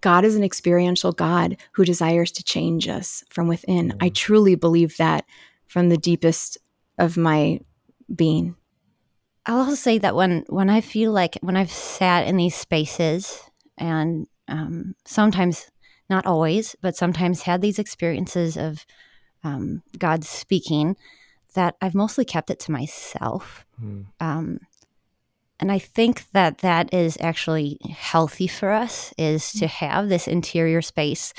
[0.00, 3.94] God is an experiential God who desires to change us from within.
[4.00, 5.24] I truly believe that
[5.68, 6.58] from the deepest
[6.98, 7.60] of my
[8.14, 8.56] being.
[9.46, 13.40] I'll also say that when when I feel like when I've sat in these spaces
[13.78, 15.70] and um, sometimes
[16.10, 18.84] not always, but sometimes had these experiences of
[19.44, 20.96] um, God speaking,
[21.54, 23.64] that I've mostly kept it to myself.
[23.82, 24.06] Mm.
[24.20, 24.60] Um,
[25.60, 30.82] and I think that that is actually healthy for us is to have this interior
[30.82, 31.34] space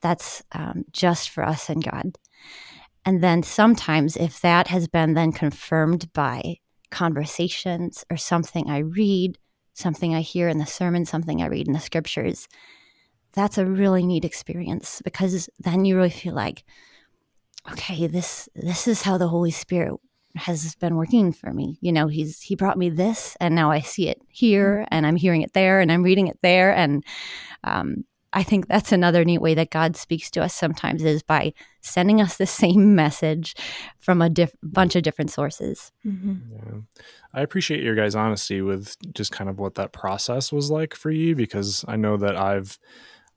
[0.00, 2.16] that's um, just for us and God.
[3.04, 6.56] And then sometimes, if that has been then confirmed by
[6.90, 9.38] conversations or something I read,
[9.74, 12.48] something I hear in the sermon, something I read in the scriptures,
[13.32, 16.64] that's a really neat experience because then you really feel like,
[17.72, 19.94] okay, this this is how the Holy Spirit
[20.36, 21.78] has been working for me.
[21.80, 25.16] You know, he's he brought me this, and now I see it here, and I'm
[25.16, 27.04] hearing it there, and I'm reading it there, and
[27.64, 31.54] um, I think that's another neat way that God speaks to us sometimes is by
[31.80, 33.54] sending us the same message
[33.98, 35.92] from a diff- bunch of different sources.
[36.06, 36.34] Mm-hmm.
[36.52, 36.80] Yeah.
[37.32, 41.10] I appreciate your guys' honesty with just kind of what that process was like for
[41.10, 42.78] you because I know that I've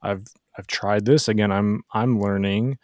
[0.01, 0.23] I've
[0.58, 1.51] I've tried this again.
[1.51, 2.77] I'm I'm learning,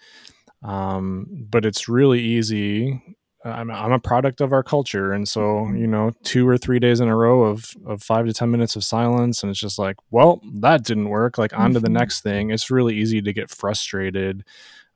[0.63, 3.16] um, but it's really easy
[3.47, 5.11] I'm, I'm a product of our culture.
[5.13, 8.33] And so you know two or three days in a row of of five to
[8.33, 11.37] ten minutes of silence and it's just like well that didn't work.
[11.37, 11.93] Like on to the Mhm.
[11.99, 12.51] next thing.
[12.51, 14.43] It's really easy to get frustrated.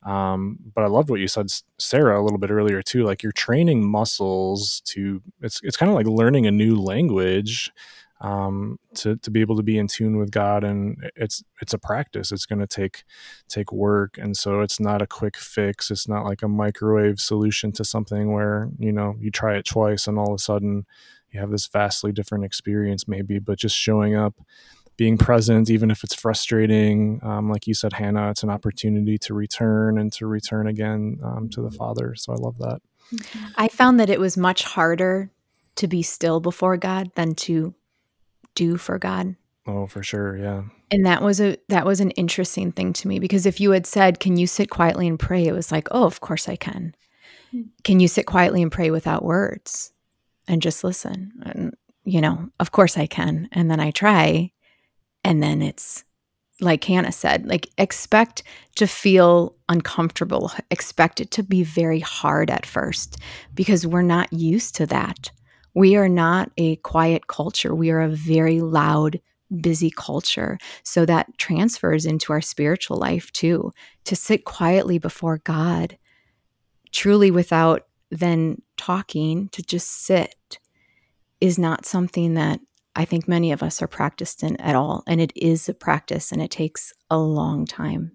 [0.03, 1.45] Um, but i loved what you said
[1.77, 5.95] sarah a little bit earlier too like you're training muscles to it's it's kind of
[5.95, 7.71] like learning a new language
[8.21, 11.79] um, to to be able to be in tune with God, and it's it's a
[11.79, 12.31] practice.
[12.31, 13.03] It's going to take
[13.49, 15.91] take work, and so it's not a quick fix.
[15.91, 20.07] It's not like a microwave solution to something where you know you try it twice
[20.07, 20.85] and all of a sudden
[21.31, 23.39] you have this vastly different experience, maybe.
[23.39, 24.35] But just showing up,
[24.97, 29.33] being present, even if it's frustrating, um, like you said, Hannah, it's an opportunity to
[29.33, 32.13] return and to return again um, to the Father.
[32.15, 32.81] So I love that.
[33.57, 35.31] I found that it was much harder
[35.77, 37.73] to be still before God than to
[38.55, 39.35] do for God.
[39.67, 40.63] Oh, for sure, yeah.
[40.89, 43.85] And that was a that was an interesting thing to me because if you had
[43.85, 46.95] said, "Can you sit quietly and pray?" it was like, "Oh, of course I can."
[47.51, 47.61] Hmm.
[47.83, 49.93] Can you sit quietly and pray without words
[50.47, 51.31] and just listen?
[51.43, 53.47] And you know, of course I can.
[53.51, 54.51] And then I try
[55.23, 56.03] and then it's
[56.59, 58.43] like Hannah said, like expect
[58.75, 63.17] to feel uncomfortable, expect it to be very hard at first
[63.53, 65.31] because we're not used to that.
[65.73, 67.73] We are not a quiet culture.
[67.73, 69.19] We are a very loud,
[69.61, 70.57] busy culture.
[70.83, 73.71] So that transfers into our spiritual life too.
[74.05, 75.97] To sit quietly before God,
[76.91, 80.59] truly without then talking, to just sit
[81.39, 82.59] is not something that
[82.95, 85.03] I think many of us are practiced in at all.
[85.07, 88.11] And it is a practice and it takes a long time.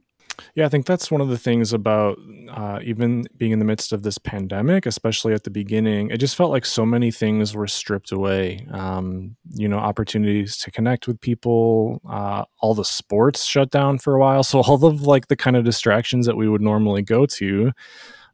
[0.54, 2.18] Yeah, I think that's one of the things about
[2.50, 6.10] uh, even being in the midst of this pandemic, especially at the beginning.
[6.10, 8.66] It just felt like so many things were stripped away.
[8.72, 12.00] Um, you know, opportunities to connect with people.
[12.08, 15.56] Uh, all the sports shut down for a while, so all of like the kind
[15.56, 17.72] of distractions that we would normally go to,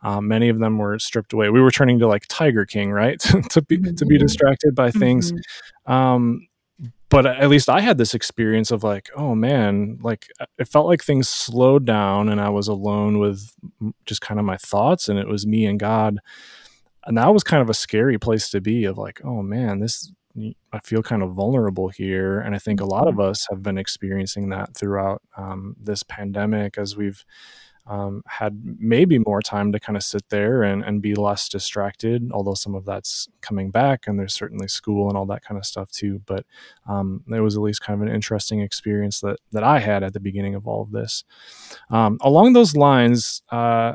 [0.03, 1.51] um, many of them were stripped away.
[1.51, 3.19] We were turning to like Tiger King, right,
[3.51, 4.21] to be to be Mhm.
[4.21, 5.33] distracted by things.
[5.33, 5.93] Mhm.
[5.93, 6.47] Um,
[7.13, 10.87] but at least I had this experience of like, oh man, like uh, it felt
[10.87, 13.55] like things slowed down and I was alone with
[14.07, 16.21] just kind of my thoughts and it was me and God.
[17.05, 20.11] And that was kind of a scary place to be of like, oh man, this
[20.73, 22.41] I feel kind of vulnerable here.
[22.41, 26.79] And I think a lot of us have been experiencing that throughout um, this pandemic
[26.79, 27.27] as we've
[27.87, 32.31] um, had maybe more time to kind of sit there and, and be less distracted,
[32.33, 35.67] although some of that's coming back and there's certainly school and all that kind of
[35.67, 36.21] stuff too.
[36.27, 36.47] But
[36.89, 40.13] um, it was at least kind of an interesting experience that, that I had at
[40.13, 41.25] the beginning of all of this.
[41.91, 43.95] Um, along those lines, uh,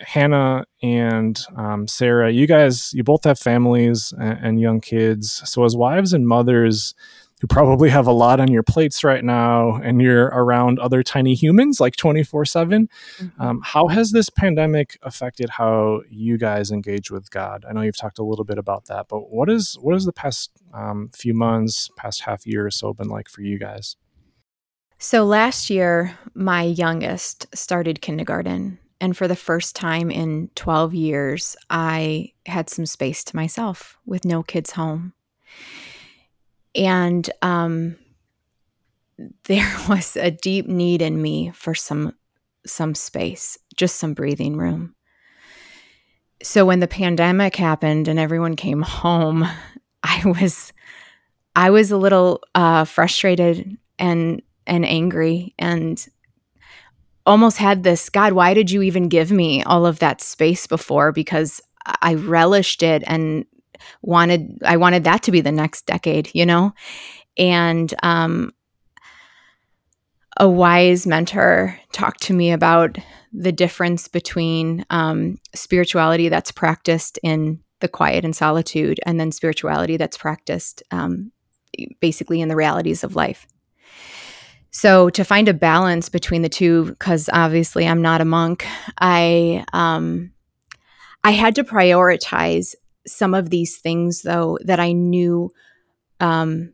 [0.00, 5.42] Hannah and um, Sarah, you guys, you both have families and, and young kids.
[5.44, 6.94] So, as wives and mothers,
[7.40, 11.34] who probably have a lot on your plates right now and you're around other tiny
[11.34, 12.88] humans like 24 7
[13.38, 17.96] um, how has this pandemic affected how you guys engage with god i know you've
[17.96, 21.34] talked a little bit about that but what is what has the past um, few
[21.34, 23.96] months past half year or so been like for you guys
[25.00, 28.80] So last year, my youngest started kindergarten.
[29.00, 34.24] And for the first time in 12 years, I had some space to myself with
[34.24, 35.12] no kids home.
[36.74, 37.96] And um,
[39.44, 42.14] there was a deep need in me for some
[42.66, 44.94] some space, just some breathing room.
[46.42, 49.48] So when the pandemic happened and everyone came home,
[50.02, 50.72] I was
[51.56, 56.06] I was a little uh, frustrated and and angry and
[57.26, 61.12] almost had this God, why did you even give me all of that space before?
[61.12, 61.60] Because
[62.02, 63.44] I relished it and
[64.02, 66.72] wanted I wanted that to be the next decade, you know?
[67.36, 68.52] And um
[70.38, 72.96] a wise mentor talked to me about
[73.32, 79.96] the difference between um, spirituality that's practiced in the quiet and solitude, and then spirituality
[79.96, 81.32] that's practiced um,
[82.00, 83.46] basically in the realities of life.
[84.70, 88.66] So to find a balance between the two, because obviously I'm not a monk,
[88.98, 90.32] I um,
[91.24, 92.74] I had to prioritize
[93.08, 95.50] some of these things though that I knew
[96.20, 96.72] um,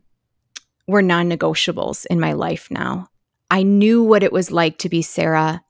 [0.87, 3.09] were non-negotiables in my life now.
[3.49, 5.63] I knew what it was like to be Sarah,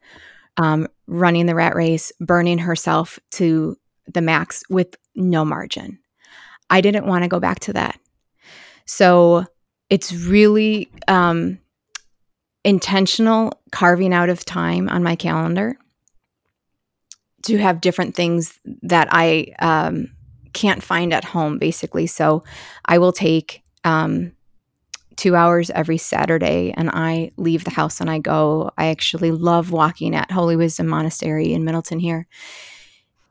[0.58, 6.00] um, running the rat race, burning herself to the max with no margin.
[6.70, 8.00] I didn't want to go back to that.
[8.86, 9.46] So
[9.90, 11.60] it's really um,
[12.64, 15.78] intentional carving out of time on my calendar
[17.44, 20.12] to have different things that I um,
[20.56, 22.08] can't find at home, basically.
[22.08, 22.44] So
[22.86, 24.32] I will take um,
[25.18, 28.72] two hours every Saturday and I leave the house and I go.
[28.78, 32.28] I actually love walking at Holy Wisdom Monastery in Middleton here.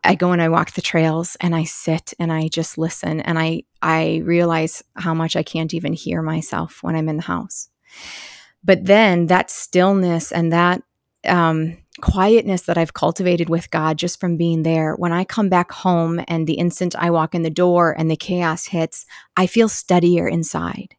[0.04, 3.38] I go and I walk the trails and I sit and I just listen and
[3.38, 7.70] I I realize how much I can't even hear myself when I'm in the house.
[8.62, 10.82] But then that stillness and that
[11.26, 15.70] um, quietness that I've cultivated with God just from being there, when I come back
[15.70, 19.68] home and the instant I walk in the door and the chaos hits, I feel
[19.68, 20.96] steadier inside.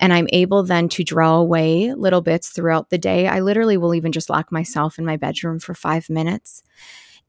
[0.00, 3.28] And I'm able then to draw away little bits throughout the day.
[3.28, 6.62] I literally will even just lock myself in my bedroom for five minutes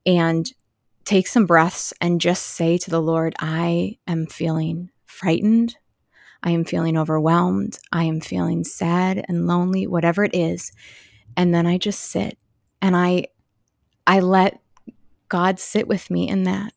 [0.04, 0.52] and
[1.04, 5.76] take some breaths and just say to the Lord, I am feeling frightened.
[6.42, 7.78] I am feeling overwhelmed.
[7.92, 10.72] I am feeling sad and lonely, whatever it is.
[11.36, 12.38] And then I just sit
[12.82, 13.26] and I
[14.06, 14.60] I let
[15.28, 16.72] God sit with me in that.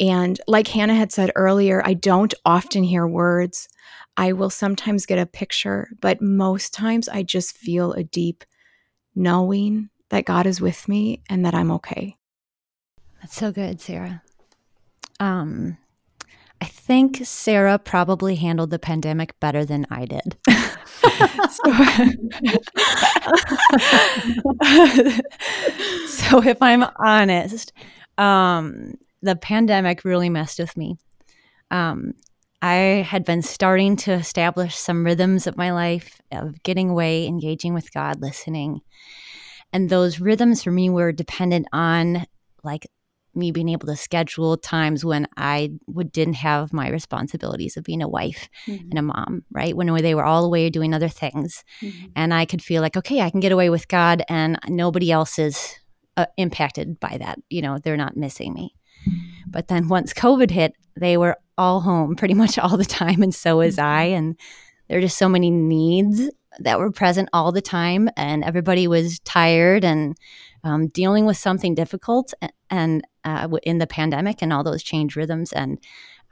[0.00, 3.68] And like Hannah had said earlier, I don't often hear words.
[4.16, 8.44] I will sometimes get a picture, but most times I just feel a deep
[9.14, 12.16] knowing that God is with me and that I'm okay.
[13.20, 14.22] That's so good, Sarah.
[15.18, 15.78] Um,
[16.64, 20.34] I think Sarah probably handled the pandemic better than I did.
[20.48, 21.72] so,
[26.06, 27.74] so, if I'm honest,
[28.16, 30.96] um, the pandemic really messed with me.
[31.70, 32.14] Um,
[32.62, 37.74] I had been starting to establish some rhythms of my life of getting away, engaging
[37.74, 38.80] with God, listening.
[39.70, 42.24] And those rhythms for me were dependent on
[42.62, 42.86] like
[43.36, 48.02] me being able to schedule times when I would, didn't have my responsibilities of being
[48.02, 48.90] a wife mm-hmm.
[48.90, 49.76] and a mom, right?
[49.76, 51.64] When they were all away doing other things.
[51.80, 52.06] Mm-hmm.
[52.16, 55.38] And I could feel like, okay, I can get away with God and nobody else
[55.38, 55.74] is
[56.16, 57.38] uh, impacted by that.
[57.50, 58.74] You know, they're not missing me.
[59.46, 63.22] But then once COVID hit, they were all home pretty much all the time.
[63.22, 64.08] And so was I.
[64.08, 64.16] Mm-hmm.
[64.16, 64.40] And
[64.88, 66.30] there are just so many needs
[66.60, 68.08] that were present all the time.
[68.16, 70.16] And everybody was tired and
[70.62, 72.32] um, dealing with something difficult
[72.70, 75.52] and uh, in the pandemic and all those change rhythms.
[75.52, 75.78] And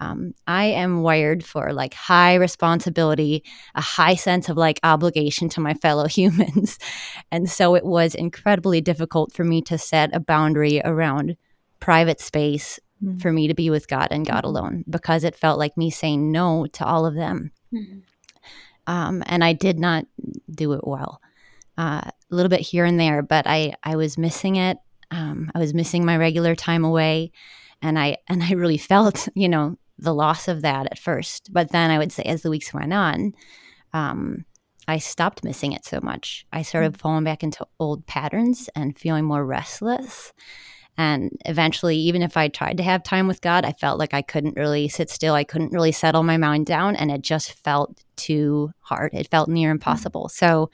[0.00, 5.60] um, I am wired for like high responsibility, a high sense of like obligation to
[5.60, 6.78] my fellow humans.
[7.30, 11.36] and so it was incredibly difficult for me to set a boundary around
[11.80, 13.18] private space mm-hmm.
[13.18, 14.46] for me to be with God and God mm-hmm.
[14.46, 17.52] alone because it felt like me saying no to all of them.
[17.72, 18.00] Mm-hmm.
[18.86, 20.06] Um, and I did not
[20.50, 21.20] do it well.
[21.78, 24.78] Uh, a little bit here and there, but I, I was missing it.
[25.12, 27.30] Um, I was missing my regular time away,
[27.80, 31.52] and I and I really felt you know the loss of that at first.
[31.52, 33.34] But then I would say as the weeks went on,
[33.92, 34.44] um,
[34.88, 36.44] I stopped missing it so much.
[36.52, 36.96] I started mm.
[36.98, 40.32] falling back into old patterns and feeling more restless.
[40.98, 44.20] And eventually, even if I tried to have time with God, I felt like I
[44.20, 45.34] couldn't really sit still.
[45.34, 49.14] I couldn't really settle my mind down, and it just felt too hard.
[49.14, 49.72] It felt near mm.
[49.72, 50.28] impossible.
[50.28, 50.70] So,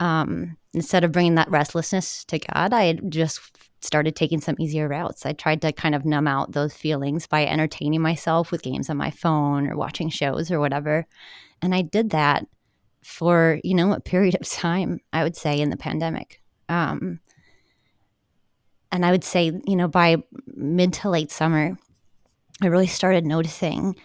[0.00, 3.40] um, instead of bringing that restlessness to God, I had just
[3.80, 5.26] started taking some easier routes.
[5.26, 8.96] I tried to kind of numb out those feelings by entertaining myself with games on
[8.96, 11.06] my phone or watching shows or whatever.
[11.60, 12.46] And I did that
[13.02, 16.40] for, you know, a period of time, I would say, in the pandemic.
[16.68, 17.20] Um,
[18.92, 20.16] and I would say, you know, by
[20.46, 21.76] mid to late summer,
[22.62, 23.96] I really started noticing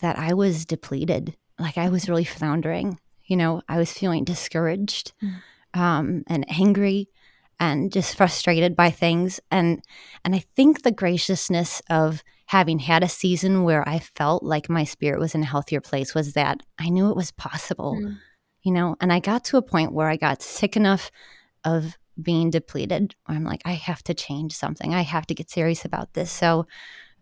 [0.00, 1.36] that I was depleted.
[1.58, 2.98] Like I was really floundering.
[3.24, 5.34] You know, I was feeling discouraged mm.
[5.74, 7.08] Um, and angry
[7.60, 9.40] and just frustrated by things.
[9.50, 9.82] And
[10.24, 14.84] and I think the graciousness of having had a season where I felt like my
[14.84, 17.96] spirit was in a healthier place was that I knew it was possible.
[18.00, 18.18] Mm.
[18.62, 21.10] You know, and I got to a point where I got sick enough
[21.64, 23.14] of being depleted.
[23.26, 24.94] I'm like, I have to change something.
[24.94, 26.30] I have to get serious about this.
[26.30, 26.66] So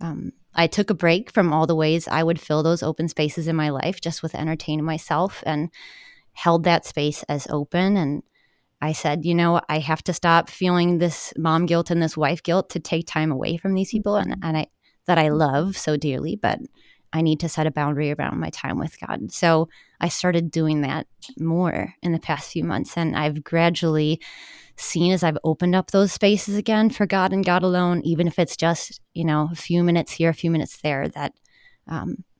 [0.01, 3.49] um, I took a break from all the ways I would fill those open spaces
[3.49, 5.71] in my life just with entertaining myself and
[6.33, 7.97] held that space as open.
[7.97, 8.23] And
[8.87, 12.41] I said, you know, I have to stop feeling this mom guilt and this wife
[12.45, 14.66] guilt to take time away from these people and, and I
[15.07, 16.61] that I love so dearly, but
[17.12, 19.32] I need to set a boundary around my time with God.
[19.32, 19.68] So
[20.01, 21.09] I started doing that
[21.39, 24.20] more in the past few months and I've gradually
[24.76, 28.39] seen as I've opened up those spaces again for God and God alone, even if
[28.39, 31.32] it's just you know a few minutes here, a few minutes there, that
[31.89, 32.36] um, that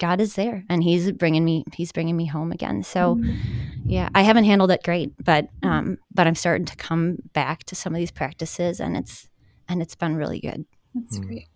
[0.00, 2.82] God is there and He's bringing me He's bringing me home again.
[2.82, 3.88] So mm-hmm.
[3.88, 7.76] yeah, I haven't handled it great, but um, but I'm starting to come back to
[7.76, 9.28] some of these practices, and it's
[9.68, 10.64] and it's been really good.
[10.94, 11.26] That's mm.
[11.26, 11.48] great.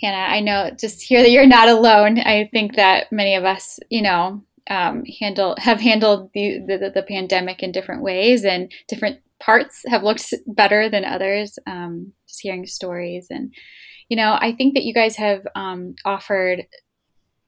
[0.00, 2.18] Hannah, I know just hear that you're not alone.
[2.18, 7.02] I think that many of us, you know, um, handle have handled the, the, the
[7.02, 11.58] pandemic in different ways, and different parts have looked better than others.
[11.66, 13.52] Um, just hearing stories, and
[14.08, 16.64] you know, I think that you guys have um, offered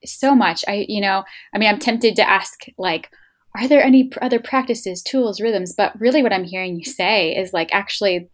[0.05, 0.64] so much.
[0.68, 1.24] I, you know,
[1.55, 3.11] I mean, I'm tempted to ask like,
[3.57, 5.74] are there any other practices, tools, rhythms?
[5.76, 8.30] But really, what I'm hearing you say is like, actually,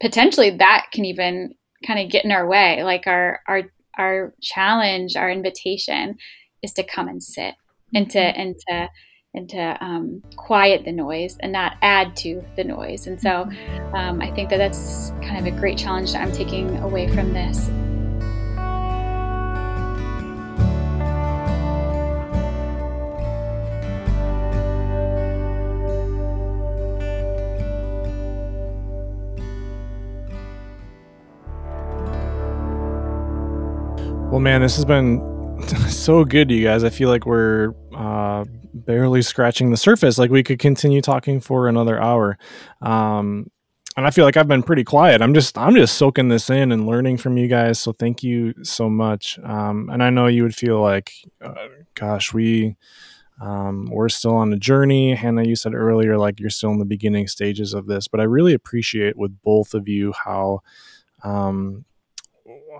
[0.00, 1.54] potentially that can even
[1.86, 2.82] kind of get in our way.
[2.82, 3.62] Like our our
[3.98, 6.16] our challenge, our invitation
[6.62, 7.54] is to come and sit
[7.94, 8.40] and to mm-hmm.
[8.40, 8.88] and to
[9.34, 13.06] and to um, quiet the noise and not add to the noise.
[13.06, 13.48] And so
[13.94, 17.32] um, I think that that's kind of a great challenge that I'm taking away from
[17.34, 17.70] this.
[34.30, 35.22] Well, man, this has been
[35.88, 36.84] so good, you guys.
[36.84, 40.18] I feel like we're uh, barely scratching the surface.
[40.18, 42.36] Like we could continue talking for another hour.
[42.82, 43.50] Um,
[43.96, 45.22] and I feel like I've been pretty quiet.
[45.22, 47.80] I'm just I'm just soaking this in and learning from you guys.
[47.80, 49.38] So thank you so much.
[49.42, 51.10] Um, and I know you would feel like,
[51.40, 51.54] uh,
[51.94, 52.76] gosh, we
[53.40, 55.14] um, we're still on a journey.
[55.14, 58.24] Hannah, you said earlier like you're still in the beginning stages of this, but I
[58.24, 60.60] really appreciate with both of you how
[61.24, 61.86] um,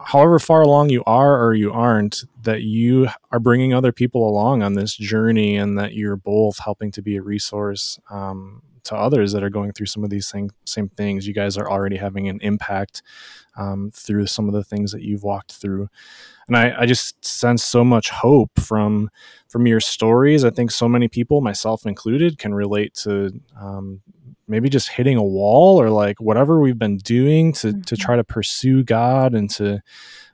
[0.04, 4.62] however far along you are or you aren't, that you are bringing other people along
[4.62, 9.32] on this journey and that you're both helping to be a resource um, to others
[9.32, 11.26] that are going through some of these same, same things.
[11.26, 13.02] You guys are already having an impact
[13.56, 15.88] um, through some of the things that you've walked through.
[16.46, 19.10] And I, I just sense so much hope from
[19.48, 20.44] from your stories.
[20.44, 24.00] I think so many people, myself included, can relate to um,
[24.48, 27.80] maybe just hitting a wall or like whatever we've been doing to mm-hmm.
[27.82, 29.82] to try to pursue God and to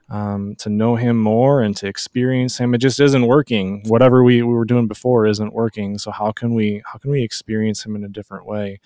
[0.09, 2.75] um, to know Him more and to experience Him.
[2.75, 3.83] It just isn't working.
[3.87, 5.97] Whatever we, we were doing before isn't working.
[5.97, 8.79] So how can we how can we experience Him in a different way?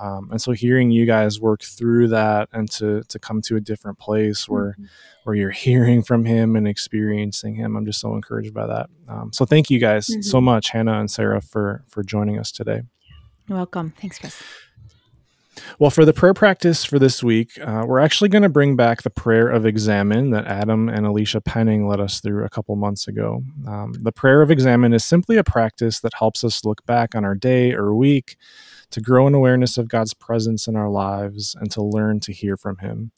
[0.00, 3.60] Um, and so hearing you guys work through that and to to come to a
[3.60, 4.84] different place where mm-hmm.
[5.24, 8.90] where you're hearing from Him and experiencing Him, I'm just so encouraged by that.
[9.08, 10.22] Um, so thank you guys mm-hmm.
[10.22, 12.82] so much, Hannah and Sarah, for for joining us today.
[13.48, 13.92] You're welcome.
[14.00, 14.40] Thanks, Chris.
[15.78, 19.02] Well, for the prayer practice for this week, uh, we're actually going to bring back
[19.02, 23.08] the prayer of examen that Adam and Alicia Penning led us through a couple months
[23.08, 23.42] ago.
[23.66, 27.24] Um, the prayer of examen is simply a practice that helps us look back on
[27.24, 28.36] our day or week
[28.90, 32.56] to grow in awareness of God's presence in our lives and to learn to hear
[32.56, 33.12] from Him.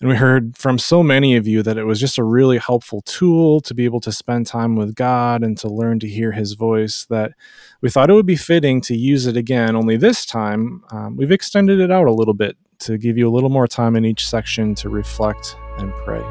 [0.00, 3.00] And we heard from so many of you that it was just a really helpful
[3.02, 6.52] tool to be able to spend time with God and to learn to hear His
[6.52, 7.32] voice that
[7.80, 9.74] we thought it would be fitting to use it again.
[9.74, 13.32] Only this time, um, we've extended it out a little bit to give you a
[13.32, 16.22] little more time in each section to reflect and pray.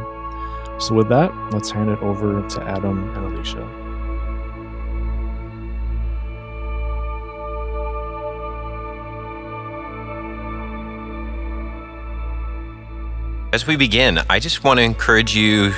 [0.77, 3.84] So, with that, let's hand it over to Adam and Alicia.
[13.55, 15.71] As we begin, I just want to encourage you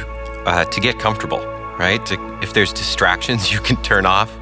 [0.47, 1.45] uh, to get comfortable,
[1.78, 2.03] right?
[2.07, 4.36] To, if there's distractions you can turn off,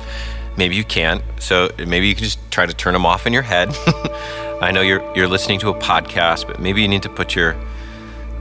[0.56, 1.22] maybe you can't.
[1.42, 3.76] So maybe you can just try to turn them off in your head.
[4.62, 7.58] I know you're you're listening to a podcast, but maybe you need to put your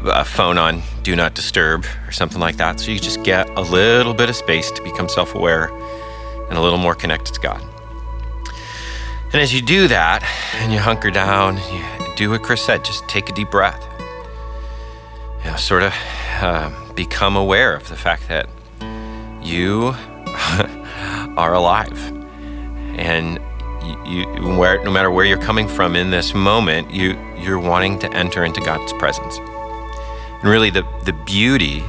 [0.05, 3.62] uh, phone on do not disturb or something like that, so you just get a
[3.62, 5.70] little bit of space to become self-aware
[6.49, 7.61] and a little more connected to God.
[9.32, 10.22] And as you do that,
[10.62, 13.84] and you hunker down, you do what Chris said, just take a deep breath
[15.45, 15.92] you know, sort of
[16.40, 18.49] uh, become aware of the fact that
[19.42, 19.95] you
[21.36, 21.99] are alive.
[22.97, 23.38] And
[23.84, 27.99] you, you, where, no matter where you're coming from in this moment, you, you're wanting
[27.99, 29.36] to enter into God's presence.
[29.36, 31.80] And really, the, the beauty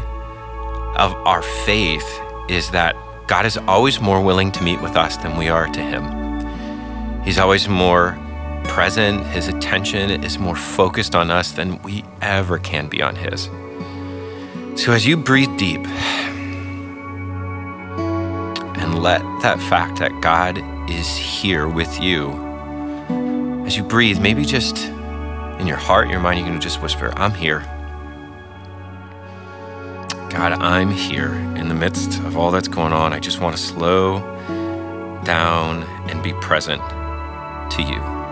[0.97, 2.95] of our faith is that
[3.28, 7.24] God is always more willing to meet with us than we are to Him.
[7.24, 8.20] He's always more
[8.68, 13.49] present, his attention is more focused on us than we ever can be on his.
[14.82, 15.86] So as you breathe deep
[18.78, 20.59] and let that fact that God
[20.89, 22.32] is here with you,
[23.66, 24.86] as you breathe, maybe just
[25.59, 27.59] in your heart, your mind, you can just whisper, I'm here.
[30.30, 33.13] God, I'm here in the midst of all that's going on.
[33.13, 34.20] I just want to slow
[35.24, 36.82] down and be present
[37.72, 38.24] to you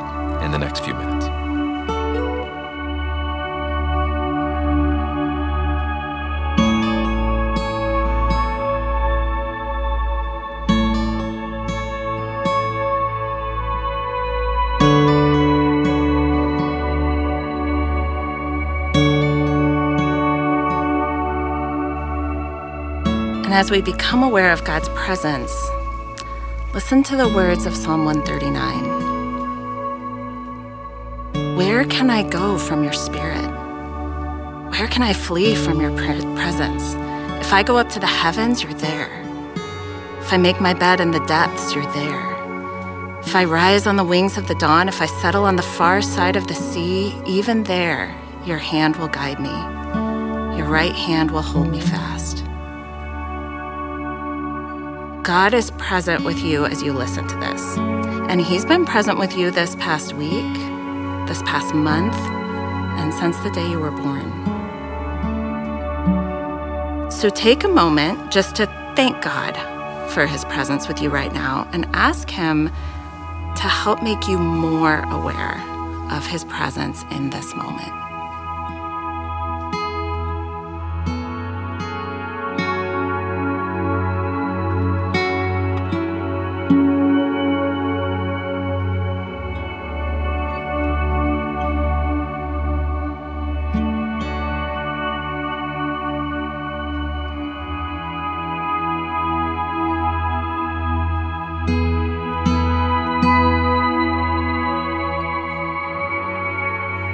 [0.43, 1.25] in the next few minutes.
[23.53, 25.55] And as we become aware of God's presence,
[26.73, 28.92] listen to the words of Psalm 139.
[31.55, 33.47] Where can I go from your spirit?
[34.71, 36.95] Where can I flee from your presence?
[37.45, 39.11] If I go up to the heavens, you're there.
[40.19, 43.19] If I make my bed in the depths, you're there.
[43.19, 46.01] If I rise on the wings of the dawn, if I settle on the far
[46.01, 49.53] side of the sea, even there, your hand will guide me.
[50.57, 52.43] your right hand will hold me fast.
[55.23, 57.77] God is present with you as you listen to this.
[57.77, 60.55] And He's been present with you this past week,
[61.33, 62.13] this past month,
[62.99, 64.29] and since the day you were born.
[67.09, 69.55] So take a moment just to thank God
[70.11, 74.99] for His presence with you right now and ask Him to help make you more
[75.09, 75.59] aware
[76.11, 78.02] of His presence in this moment.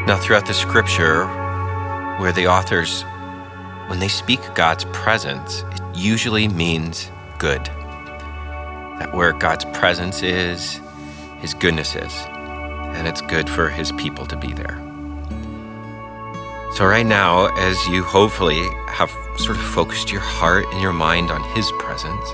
[0.10, 1.28] Now, throughout the scripture,
[2.18, 3.04] where the authors,
[3.90, 7.64] when they speak God's presence, it usually means good.
[8.98, 10.82] That where God's presence is,
[11.42, 12.12] His goodness is.
[12.96, 14.80] And it's good for His people to be there.
[16.74, 21.30] So, right now, as you hopefully have sort of focused your heart and your mind
[21.30, 22.28] on His presence,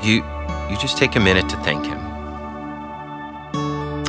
[0.00, 0.22] you,
[0.70, 1.98] you just take a minute to thank Him.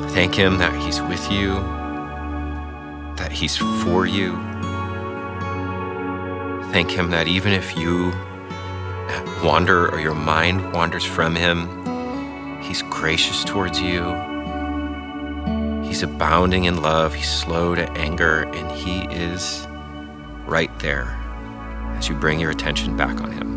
[0.09, 1.78] Thank Him that He's with you,
[3.19, 4.31] that He's for you.
[6.71, 8.11] Thank Him that even if you
[9.43, 11.67] wander or your mind wanders from Him,
[12.61, 14.03] He's gracious towards you.
[15.83, 17.13] He's abounding in love.
[17.13, 19.67] He's slow to anger, and He is
[20.45, 21.15] right there
[21.97, 23.49] as you bring your attention back on Him.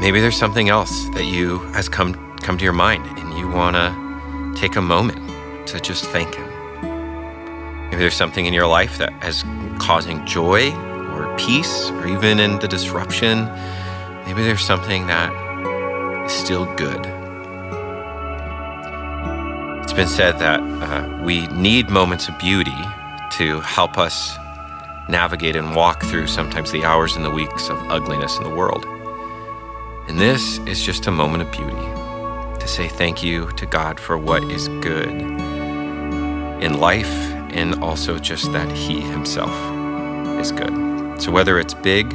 [0.00, 3.76] Maybe there's something else that you has come come to your mind, and you want
[3.76, 5.13] to take a moment
[5.74, 6.48] to just thank Him.
[7.90, 9.44] Maybe there's something in your life that is
[9.78, 10.72] causing joy
[11.12, 13.44] or peace, or even in the disruption.
[14.26, 15.30] Maybe there's something that
[16.26, 17.06] is still good.
[19.82, 22.74] It's been said that uh, we need moments of beauty
[23.32, 24.36] to help us
[25.08, 28.84] navigate and walk through sometimes the hours and the weeks of ugliness in the world.
[30.08, 31.88] And this is just a moment of beauty
[32.58, 35.53] to say thank you to God for what is good
[36.64, 37.14] in life
[37.50, 39.54] and also just that He Himself
[40.40, 41.20] is good.
[41.20, 42.12] So whether it's big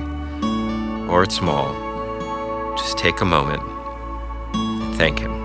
[1.09, 1.71] or it's small,
[2.75, 3.61] just take a moment
[4.53, 5.38] and thank Him.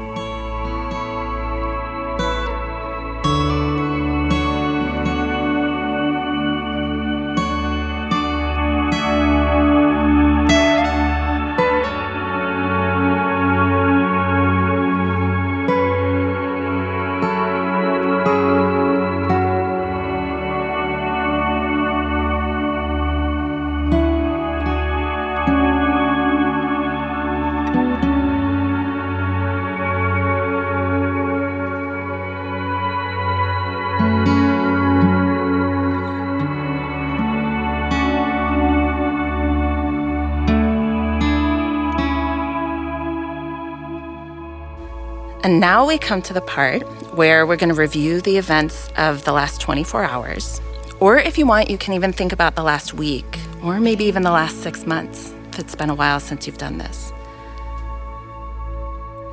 [45.44, 46.82] And now we come to the part
[47.14, 50.58] where we're going to review the events of the last 24 hours.
[51.00, 54.22] Or if you want, you can even think about the last week, or maybe even
[54.22, 57.12] the last six months, if it's been a while since you've done this.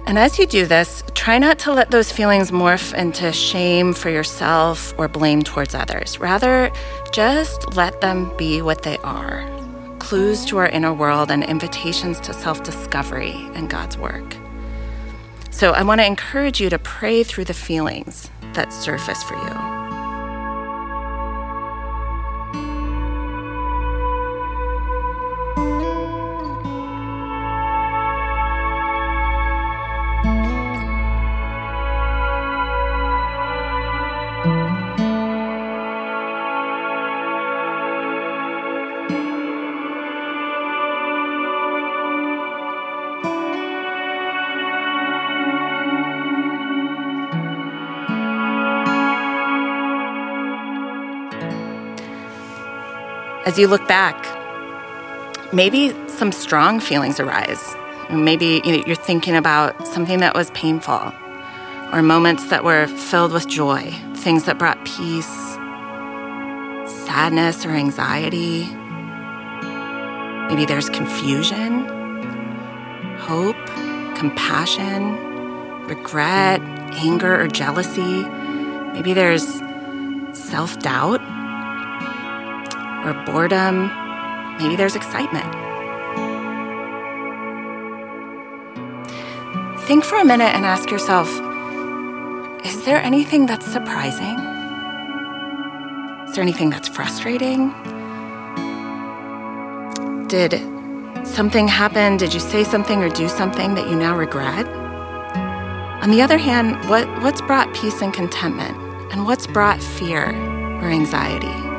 [0.06, 4.10] And as you do this, try not to let those feelings morph into shame for
[4.10, 6.20] yourself or blame towards others.
[6.20, 6.70] Rather,
[7.14, 9.50] just let them be what they are
[10.00, 14.41] clues to our inner world and invitations to self discovery and God's work.
[15.62, 19.81] So I want to encourage you to pray through the feelings that surface for you.
[53.52, 54.16] As you look back,
[55.54, 57.76] maybe some strong feelings arise.
[58.10, 61.12] Maybe you're thinking about something that was painful,
[61.92, 65.28] or moments that were filled with joy, things that brought peace,
[67.06, 68.68] sadness, or anxiety.
[70.48, 71.88] Maybe there's confusion,
[73.18, 73.58] hope,
[74.16, 75.18] compassion,
[75.88, 76.62] regret,
[76.94, 78.24] anger, or jealousy.
[78.94, 79.44] Maybe there's
[80.32, 81.20] self doubt,
[83.06, 83.88] or boredom.
[84.58, 85.46] Maybe there's excitement.
[89.88, 91.30] Think for a minute and ask yourself
[92.64, 94.38] is there anything that's surprising?
[96.28, 97.74] Is there anything that's frustrating?
[100.28, 100.54] Did
[101.28, 102.18] something happen?
[102.18, 104.68] Did you say something or do something that you now regret?
[106.04, 108.78] On the other hand, what, what's brought peace and contentment?
[109.12, 110.30] And what's brought fear
[110.82, 111.71] or anxiety?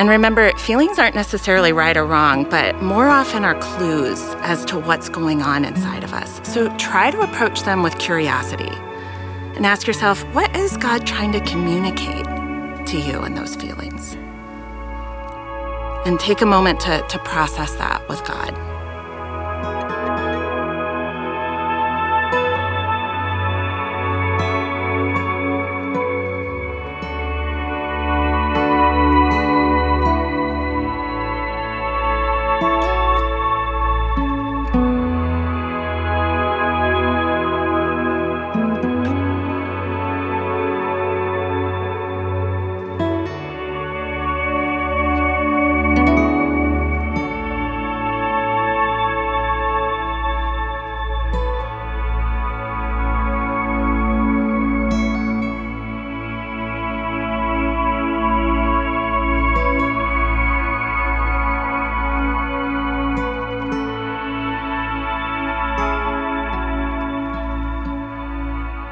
[0.00, 4.78] And remember, feelings aren't necessarily right or wrong, but more often are clues as to
[4.78, 6.40] what's going on inside of us.
[6.50, 8.70] So try to approach them with curiosity
[9.56, 12.24] and ask yourself, what is God trying to communicate
[12.86, 14.14] to you in those feelings?
[16.06, 18.69] And take a moment to, to process that with God.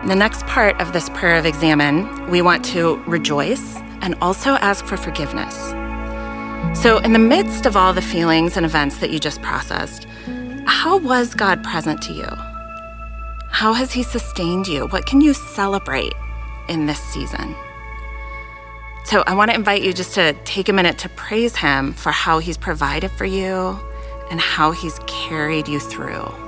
[0.09, 4.87] The next part of this prayer of examen, we want to rejoice and also ask
[4.87, 5.55] for forgiveness.
[6.81, 10.07] So, in the midst of all the feelings and events that you just processed,
[10.65, 12.27] how was God present to you?
[13.51, 14.87] How has He sustained you?
[14.87, 16.15] What can you celebrate
[16.71, 17.55] in this season?
[19.05, 22.13] So, I want to invite you just to take a minute to praise Him for
[22.13, 23.79] how He's provided for you
[24.31, 26.48] and how He's carried you through.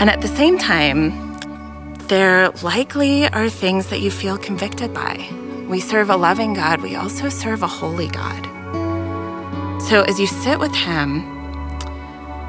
[0.00, 1.12] And at the same time,
[2.08, 5.28] there likely are things that you feel convicted by.
[5.68, 8.46] We serve a loving God, we also serve a holy God.
[9.82, 11.20] So as you sit with Him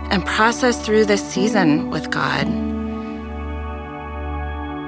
[0.09, 2.47] and process through this season with God,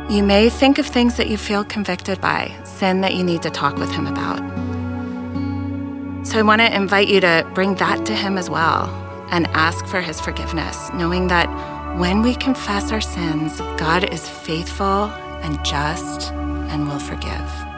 [0.10, 3.50] you may think of things that you feel convicted by, sin that you need to
[3.50, 4.40] talk with Him about.
[6.26, 8.88] So I want to invite you to bring that to Him as well
[9.32, 11.48] and ask for His forgiveness, knowing that
[11.98, 15.06] when we confess our sins, God is faithful
[15.44, 17.73] and just and will forgive.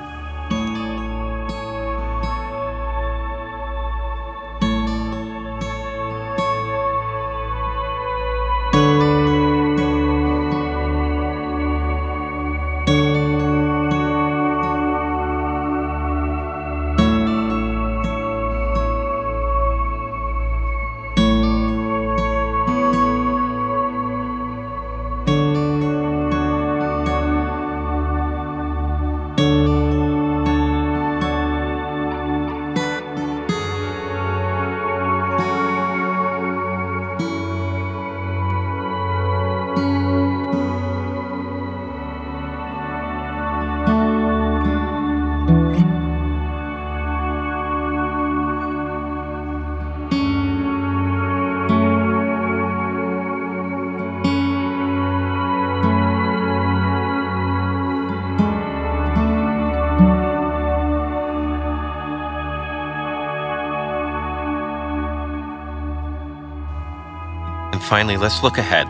[67.86, 68.88] Finally, let's look ahead.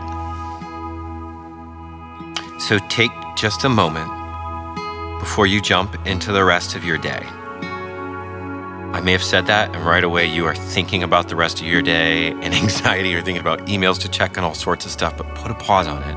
[2.60, 4.10] So take just a moment
[5.20, 7.22] before you jump into the rest of your day.
[8.92, 11.66] I may have said that, and right away you are thinking about the rest of
[11.66, 13.10] your day and anxiety.
[13.10, 15.86] You're thinking about emails to check and all sorts of stuff, but put a pause
[15.86, 16.16] on it.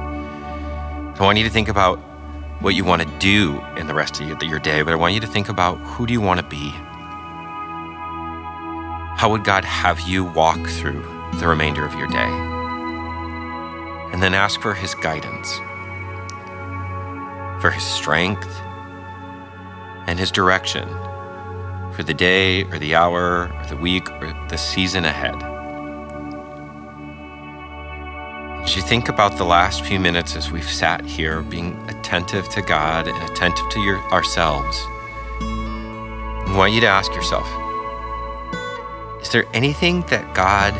[1.19, 1.99] I want you to think about
[2.61, 5.19] what you want to do in the rest of your day, but I want you
[5.19, 6.69] to think about who do you want to be?
[9.17, 11.01] How would God have you walk through
[11.35, 12.48] the remainder of your day?
[14.19, 15.59] And then ask for His guidance,
[17.61, 18.49] for His strength,
[20.07, 20.89] and His direction
[21.93, 25.41] for the day or the hour or the week or the season ahead.
[28.61, 32.61] As you think about the last few minutes as we've sat here, being attentive to
[32.61, 34.83] God and attentive to your, ourselves,
[35.39, 37.47] I want you to ask yourself
[39.21, 40.73] Is there anything that God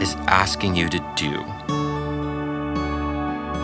[0.00, 1.51] is asking you to do?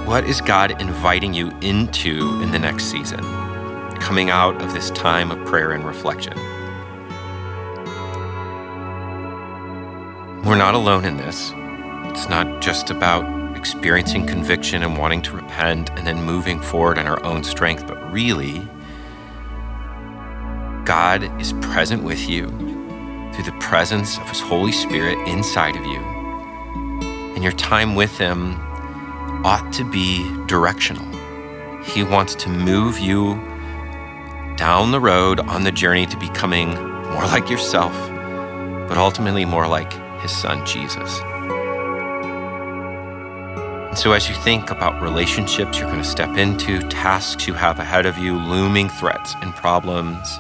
[0.09, 3.21] What is God inviting you into in the next season,
[4.01, 6.33] coming out of this time of prayer and reflection?
[10.47, 11.53] We're not alone in this.
[12.07, 17.07] It's not just about experiencing conviction and wanting to repent and then moving forward in
[17.07, 18.67] our own strength, but really,
[20.87, 22.49] God is present with you
[23.35, 26.01] through the presence of His Holy Spirit inside of you.
[27.35, 28.68] And your time with Him
[29.45, 31.07] ought to be directional.
[31.85, 33.35] He wants to move you
[34.57, 37.93] down the road on the journey to becoming more like yourself,
[38.89, 41.21] but ultimately more like His Son, Jesus.
[43.89, 47.79] And So, as you think about relationships you're going to step into, tasks you have
[47.79, 50.39] ahead of you, looming threats and problems,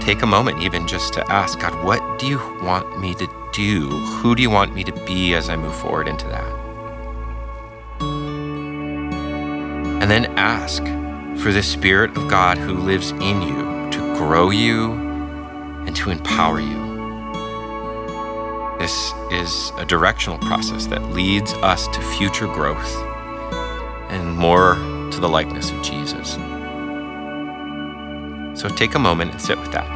[0.00, 3.88] take a moment even just to ask God, what do you want me to do?
[3.88, 6.65] Who do you want me to be as I move forward into that?
[10.06, 10.84] And then ask
[11.42, 14.92] for the Spirit of God who lives in you to grow you
[15.84, 16.78] and to empower you.
[18.78, 22.94] This is a directional process that leads us to future growth
[24.08, 24.76] and more
[25.10, 26.34] to the likeness of Jesus.
[28.54, 29.95] So take a moment and sit with that.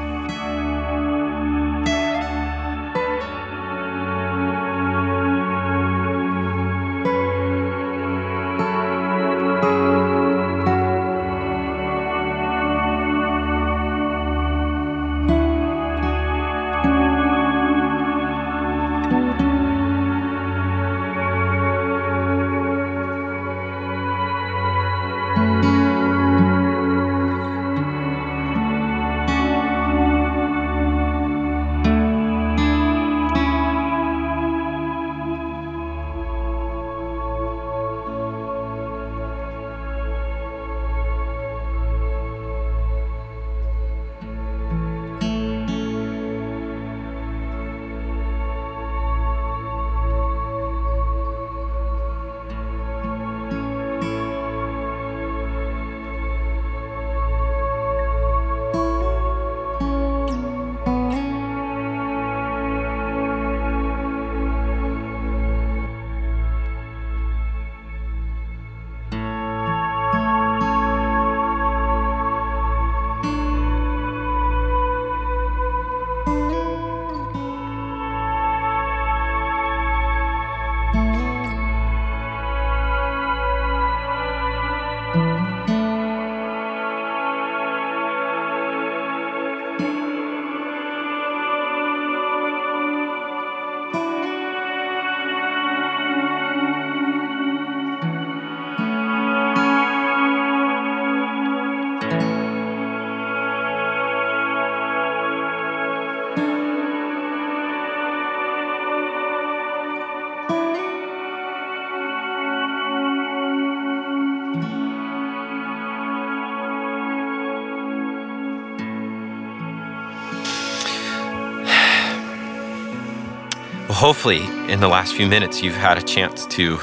[124.01, 124.43] Hopefully,
[124.73, 126.81] in the last few minutes, you've had a chance to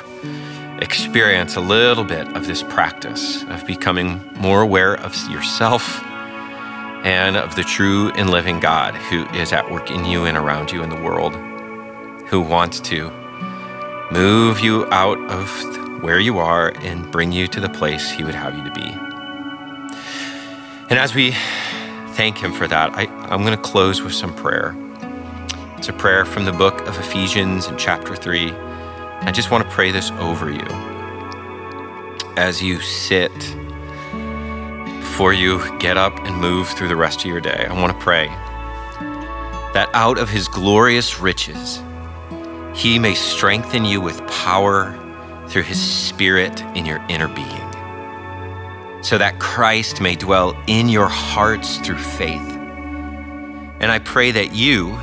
[0.84, 6.04] experience a little bit of this practice of becoming more aware of yourself
[7.04, 10.72] and of the true and living God who is at work in you and around
[10.72, 11.34] you in the world,
[12.28, 13.10] who wants to
[14.12, 18.36] move you out of where you are and bring you to the place He would
[18.36, 18.96] have you to be.
[20.92, 21.32] And as we
[22.12, 24.76] thank Him for that, I, I'm going to close with some prayer.
[25.78, 28.50] It's a prayer from the book of Ephesians in chapter 3.
[28.50, 30.66] I just want to pray this over you
[32.36, 33.32] as you sit
[35.00, 37.68] before you get up and move through the rest of your day.
[37.70, 38.26] I want to pray
[39.76, 41.80] that out of his glorious riches,
[42.74, 44.98] he may strengthen you with power
[45.48, 51.78] through his spirit in your inner being, so that Christ may dwell in your hearts
[51.78, 52.42] through faith.
[53.80, 54.98] And I pray that you,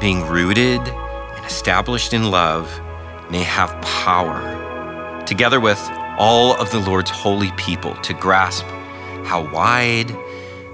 [0.00, 2.80] being rooted and established in love,
[3.30, 5.80] may have power, together with
[6.18, 8.64] all of the Lord's holy people, to grasp
[9.24, 10.10] how wide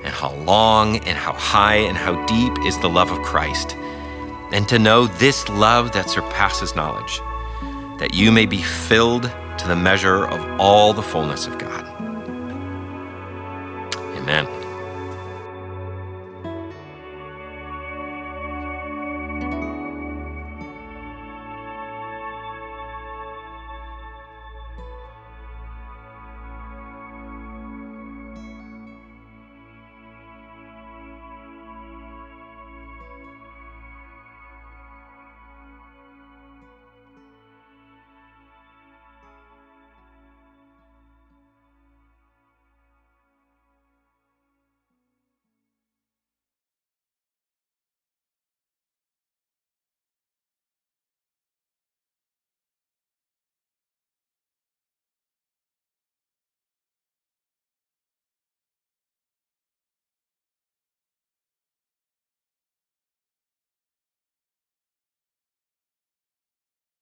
[0.04, 3.74] and how long and how high and how deep is the love of Christ,
[4.52, 7.18] and to know this love that surpasses knowledge,
[7.98, 9.22] that you may be filled
[9.58, 11.84] to the measure of all the fullness of God.
[14.16, 14.46] Amen.